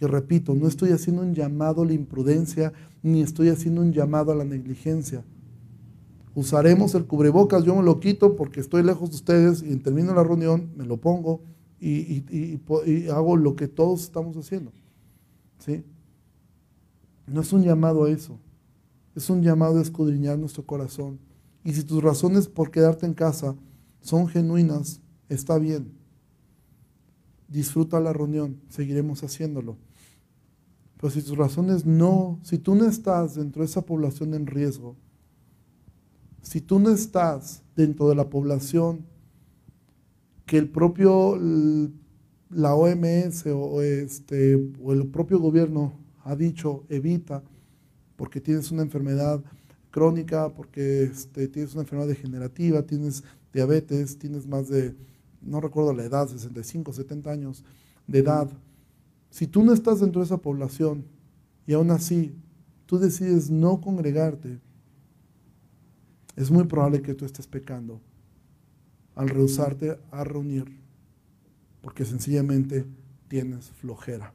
[0.00, 2.72] Y repito, no estoy haciendo un llamado a la imprudencia,
[3.02, 5.24] ni estoy haciendo un llamado a la negligencia.
[6.34, 10.24] Usaremos el cubrebocas, yo me lo quito porque estoy lejos de ustedes y termino la
[10.24, 11.42] reunión, me lo pongo
[11.80, 12.60] y,
[13.10, 14.72] hago lo que todos estamos haciendo.
[15.58, 15.84] ¿sí?
[17.26, 18.38] No es un llamado a eso,
[19.14, 21.20] es un llamado a escudriñar nuestro corazón.
[21.62, 23.54] Y si tus razones por quedarte en casa
[24.00, 25.92] son genuinas, está bien.
[27.54, 29.76] Disfruta la reunión, seguiremos haciéndolo.
[30.96, 34.96] Pero si tus razones no, si tú no estás dentro de esa población en riesgo,
[36.42, 39.06] si tú no estás dentro de la población
[40.46, 41.38] que el propio,
[42.50, 45.92] la OMS o, este, o el propio gobierno
[46.24, 47.44] ha dicho evita
[48.16, 49.40] porque tienes una enfermedad
[49.92, 54.96] crónica, porque este, tienes una enfermedad degenerativa, tienes diabetes, tienes más de,
[55.44, 57.64] no recuerdo la edad, 65, 70 años
[58.06, 58.50] de edad.
[59.30, 61.04] Si tú no estás dentro de esa población
[61.66, 62.34] y aún así
[62.86, 64.60] tú decides no congregarte,
[66.36, 68.00] es muy probable que tú estés pecando
[69.14, 70.80] al rehusarte a reunir,
[71.80, 72.86] porque sencillamente
[73.28, 74.32] tienes flojera,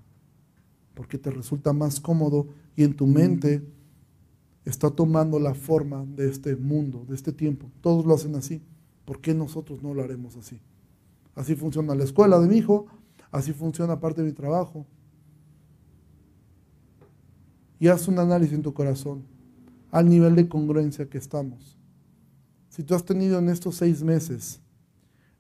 [0.94, 3.62] porque te resulta más cómodo y en tu mente
[4.66, 7.70] está tomando la forma de este mundo, de este tiempo.
[7.82, 8.62] Todos lo hacen así.
[9.06, 10.60] ¿Por qué nosotros no lo haremos así?
[11.40, 12.88] Así funciona la escuela de mi hijo,
[13.32, 14.86] así funciona parte de mi trabajo.
[17.80, 19.24] Y haz un análisis en tu corazón
[19.90, 21.78] al nivel de congruencia que estamos.
[22.68, 24.60] Si tú has tenido en estos seis meses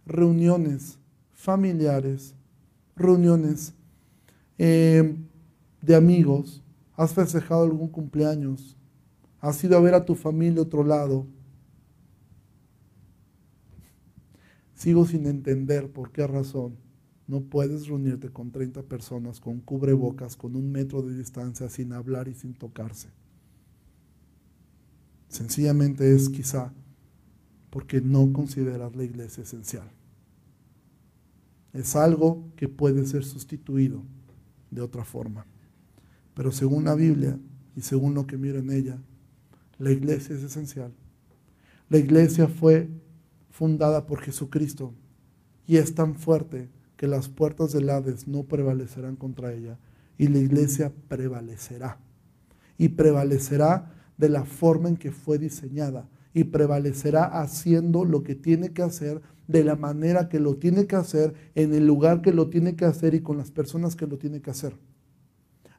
[0.06, 0.97] reuniones
[1.34, 2.34] familiares,
[2.95, 3.74] reuniones
[4.58, 5.18] eh,
[5.82, 6.64] de amigos,
[6.95, 8.78] has festejado algún cumpleaños,
[9.41, 11.28] has ido a ver a tu familia otro lado.
[14.80, 16.78] Sigo sin entender por qué razón
[17.28, 22.30] no puedes reunirte con 30 personas con cubrebocas, con un metro de distancia, sin hablar
[22.30, 23.10] y sin tocarse.
[25.28, 26.72] Sencillamente es quizá
[27.70, 29.92] porque no consideras la iglesia esencial.
[31.74, 34.02] Es algo que puede ser sustituido
[34.72, 35.46] de otra forma.
[36.34, 37.38] Pero según la Biblia
[37.76, 38.98] y según lo que miro en ella,
[39.78, 40.94] la iglesia es esencial.
[41.90, 42.90] La iglesia fue
[43.60, 44.93] fundada por Jesucristo
[45.68, 49.78] y es tan fuerte que las puertas del Hades no prevalecerán contra ella
[50.18, 51.97] y la iglesia prevalecerá.
[52.78, 58.72] Y prevalecerá de la forma en que fue diseñada y prevalecerá haciendo lo que tiene
[58.72, 62.49] que hacer de la manera que lo tiene que hacer, en el lugar que lo
[62.49, 64.74] tiene que hacer y con las personas que lo tiene que hacer.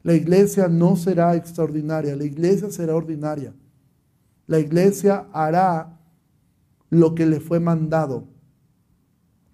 [0.03, 3.55] La iglesia no será extraordinaria, la iglesia será ordinaria.
[4.47, 6.00] La iglesia hará
[6.91, 8.29] lo que le fue mandado.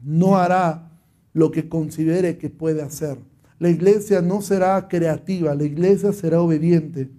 [0.00, 0.90] No hará
[1.32, 3.18] lo que considere que puede hacer.
[3.58, 7.10] La iglesia no será creativa, la iglesia será obediente.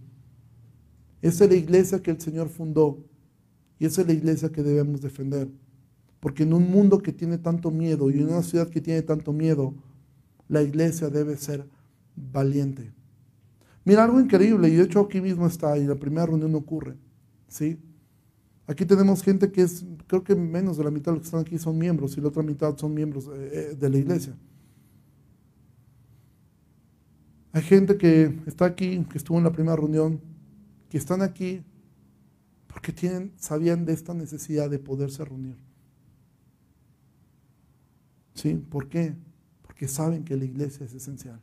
[1.22, 3.04] Esa es la iglesia que el Señor fundó
[3.80, 5.50] y esa es la iglesia que debemos defender.
[6.20, 9.34] Porque en un mundo que tiene tanto miedo y en una ciudad que tiene tanto
[9.34, 9.74] miedo,
[10.48, 11.68] la iglesia debe ser
[12.16, 12.92] valiente.
[13.86, 16.96] Mira, algo increíble, y de hecho aquí mismo está, y la primera reunión ocurre,
[17.48, 17.80] ¿sí?
[18.68, 21.42] Aquí tenemos gente que es, creo que menos de la mitad de los que están
[21.42, 24.38] aquí son miembros, y la otra mitad son miembros eh, eh, de la iglesia.
[27.54, 30.20] Hay gente que está aquí, que estuvo en la primera reunión,
[30.90, 31.64] que están aquí
[32.68, 35.58] porque tienen, sabían de esta necesidad de poderse reunir.
[38.36, 38.54] ¿Sí?
[38.54, 39.16] ¿Por qué?
[39.64, 41.42] Porque saben que la iglesia es esencial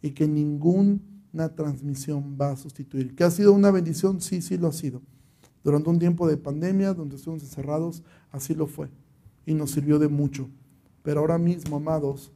[0.00, 3.16] y que ninguna transmisión va a sustituir.
[3.16, 4.20] ¿Que ha sido una bendición?
[4.20, 5.02] Sí, sí lo ha sido.
[5.64, 8.88] Durante un tiempo de pandemia, donde estuvimos encerrados, así lo fue
[9.46, 10.48] y nos sirvió de mucho.
[11.02, 12.32] Pero ahora mismo, amados,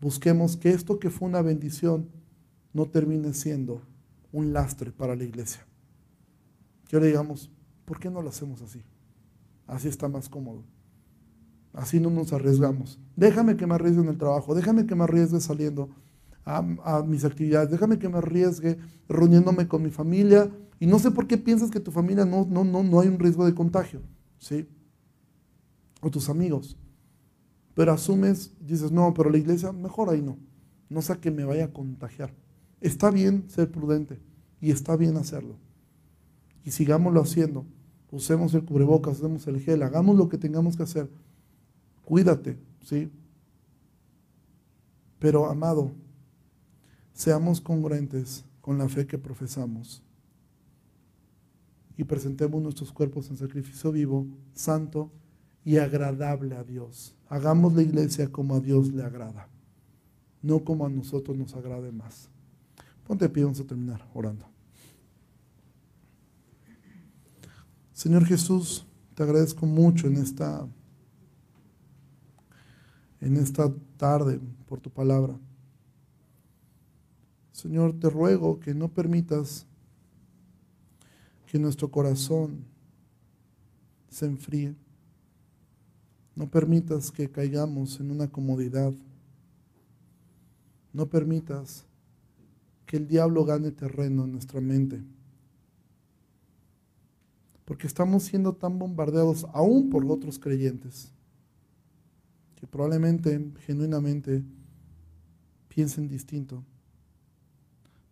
[0.00, 2.08] busquemos que esto que fue una bendición
[2.72, 3.82] no termine siendo
[4.32, 5.66] un lastre para la iglesia.
[6.88, 7.50] Que ahora digamos,
[7.84, 8.82] ¿por qué no lo hacemos así?
[9.66, 10.64] Así está más cómodo.
[11.72, 12.98] Así no nos arriesgamos.
[13.16, 15.90] Déjame que me arriesgue en el trabajo, déjame que me arriesgue saliendo
[16.56, 18.78] a, mis actividades, déjame que me arriesgue
[19.08, 20.50] reuniéndome con mi familia.
[20.78, 23.18] Y no sé por qué piensas que tu familia no, no, no, no hay un
[23.18, 24.00] riesgo de contagio,
[24.38, 24.66] ¿sí?
[26.00, 26.76] O tus amigos.
[27.74, 30.38] Pero asumes, dices, no, pero la iglesia, mejor ahí no.
[30.88, 32.34] No sé que me vaya a contagiar.
[32.80, 34.18] Está bien ser prudente
[34.60, 35.56] y está bien hacerlo.
[36.64, 37.66] Y sigámoslo haciendo.
[38.10, 41.08] Usemos el cubrebocas, usemos el gel, hagamos lo que tengamos que hacer
[42.10, 43.08] cuídate, ¿sí?
[45.20, 45.92] Pero amado,
[47.12, 50.02] seamos congruentes con la fe que profesamos
[51.96, 55.10] y presentemos nuestros cuerpos en sacrificio vivo, santo
[55.64, 57.14] y agradable a Dios.
[57.28, 59.48] Hagamos la iglesia como a Dios le agrada,
[60.42, 62.28] no como a nosotros nos agrade más.
[63.06, 64.46] Ponte pie, vamos a terminar orando.
[67.92, 70.66] Señor Jesús, te agradezco mucho en esta
[73.20, 75.38] en esta tarde por tu palabra.
[77.60, 79.66] Señor, te ruego que no permitas
[81.44, 82.64] que nuestro corazón
[84.08, 84.74] se enfríe.
[86.34, 88.94] No permitas que caigamos en una comodidad.
[90.94, 91.84] No permitas
[92.86, 95.02] que el diablo gane terreno en nuestra mente.
[97.66, 101.12] Porque estamos siendo tan bombardeados aún por otros creyentes
[102.56, 104.42] que probablemente, genuinamente,
[105.68, 106.64] piensen distinto,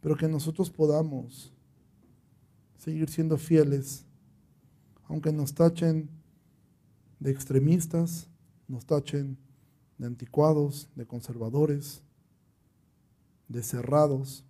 [0.01, 1.53] pero que nosotros podamos
[2.77, 4.05] seguir siendo fieles,
[5.09, 6.09] aunque nos tachen
[7.19, 8.29] de extremistas,
[8.69, 9.37] nos tachen
[9.99, 12.03] de anticuados, de conservadores,
[13.49, 14.45] de cerrados.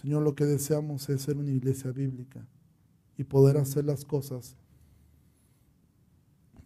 [0.00, 2.44] Señor, lo que deseamos es ser una iglesia bíblica
[3.16, 4.56] y poder hacer las cosas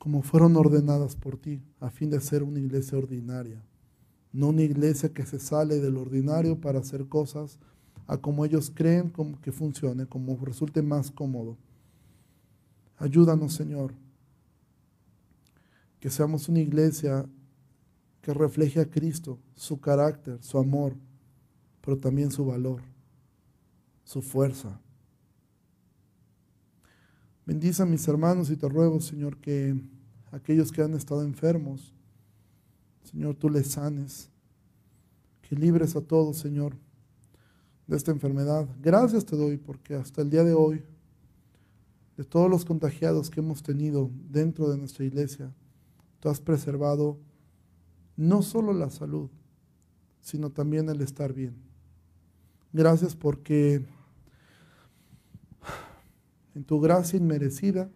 [0.07, 3.61] como fueron ordenadas por ti, a fin de ser una iglesia ordinaria,
[4.33, 7.59] no una iglesia que se sale del ordinario para hacer cosas
[8.07, 9.13] a como ellos creen
[9.43, 11.57] que funcione, como resulte más cómodo.
[12.99, 13.93] Ayúdanos, Señor,
[16.01, 17.27] que seamos una iglesia
[18.23, 20.97] que refleje a Cristo, su carácter, su amor,
[21.81, 22.83] pero también su valor,
[24.05, 24.81] su fuerza.
[27.45, 29.81] Bendice a mis hermanos y te ruego, Señor, que
[30.33, 31.95] aquellos que han estado enfermos.
[33.11, 34.29] Señor, tú les sanes,
[35.43, 36.77] que libres a todos, Señor,
[37.87, 38.69] de esta enfermedad.
[38.83, 40.83] Gracias te doy porque hasta el día de hoy,
[42.17, 45.55] de todos los contagiados que hemos tenido dentro de nuestra iglesia,
[46.19, 47.19] tú has preservado
[48.17, 49.31] no solo la salud,
[50.21, 51.55] sino también el estar bien.
[52.73, 53.87] Gracias porque
[56.57, 57.91] En tu gracia inmerecida,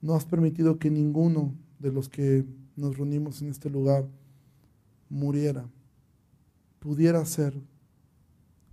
[0.00, 2.44] no has permitido que ninguno de los que
[2.76, 4.06] nos reunimos en este lugar
[5.08, 5.68] muriera.
[6.78, 7.54] Pudiera ser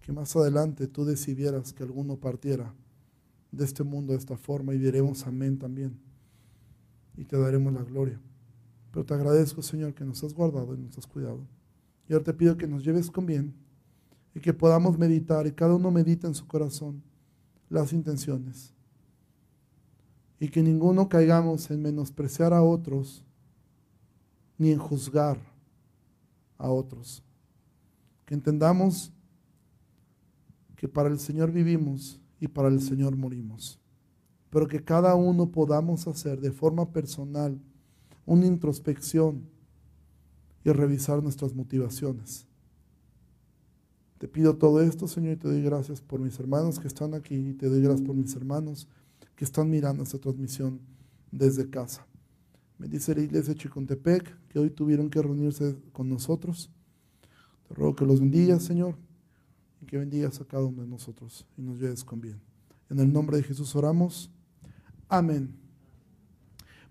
[0.02, 2.74] que más adelante tú decidieras que alguno partiera
[3.52, 5.98] de este mundo de esta forma y diremos amén también.
[7.18, 8.22] Y te daremos la gloria.
[8.92, 11.48] Pero te agradezco, Señor, que nos has guardado y nos has cuidado.
[12.08, 13.54] Y ahora te pido que nos lleves con bien
[14.36, 17.02] y que podamos meditar y cada uno medita en su corazón
[17.70, 18.77] las intenciones.
[20.40, 23.24] Y que ninguno caigamos en menospreciar a otros
[24.58, 25.38] ni en juzgar
[26.58, 27.24] a otros.
[28.26, 29.12] Que entendamos
[30.76, 33.80] que para el Señor vivimos y para el Señor morimos.
[34.50, 37.60] Pero que cada uno podamos hacer de forma personal
[38.26, 39.44] una introspección
[40.64, 42.46] y revisar nuestras motivaciones.
[44.18, 47.36] Te pido todo esto, Señor, y te doy gracias por mis hermanos que están aquí
[47.36, 48.88] y te doy gracias por mis hermanos
[49.38, 50.82] que están mirando esta transmisión
[51.32, 52.06] desde casa.
[52.80, 56.72] Me dice la iglesia de Chicontepec que hoy tuvieron que reunirse con nosotros.
[57.68, 58.96] Te ruego que los bendigas, Señor,
[59.80, 62.42] y que bendigas a cada uno de nosotros y nos lleves con bien.
[62.90, 64.32] En el nombre de Jesús oramos.
[65.08, 65.54] Amén.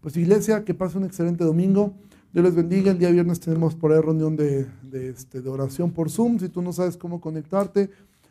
[0.01, 1.94] Pues iglesia, que pase un excelente domingo.
[2.32, 2.92] Dios les bendiga.
[2.92, 6.38] El día viernes tenemos por ahí reunión de, este, de oración por Zoom.
[6.38, 7.90] Si tú no sabes cómo conectarte,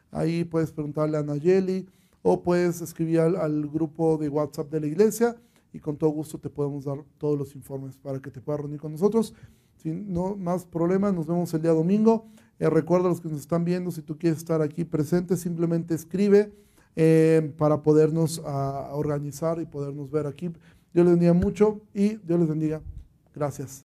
[0.10, 1.86] ahí puedes preguntarle a Nayeli
[2.28, 5.36] o puedes escribir al, grupo de WhatsApp de la iglesia
[5.72, 8.80] y con todo gusto te podemos dar todos los informes para que te puedas reunir
[8.80, 9.36] con nosotros.
[9.78, 12.26] Sin no más problemas, nos vemos el día domingo.
[12.58, 15.94] Eh, recuerda a los que nos están viendo, si tú quieres estar aquí presente, simplemente
[15.94, 16.52] escribe
[16.96, 20.48] eh, para podernos ah, organizar y podernos ver aquí.
[20.96, 22.82] Dios les bendiga mucho y Dios les bendiga.
[23.36, 23.86] Gracias.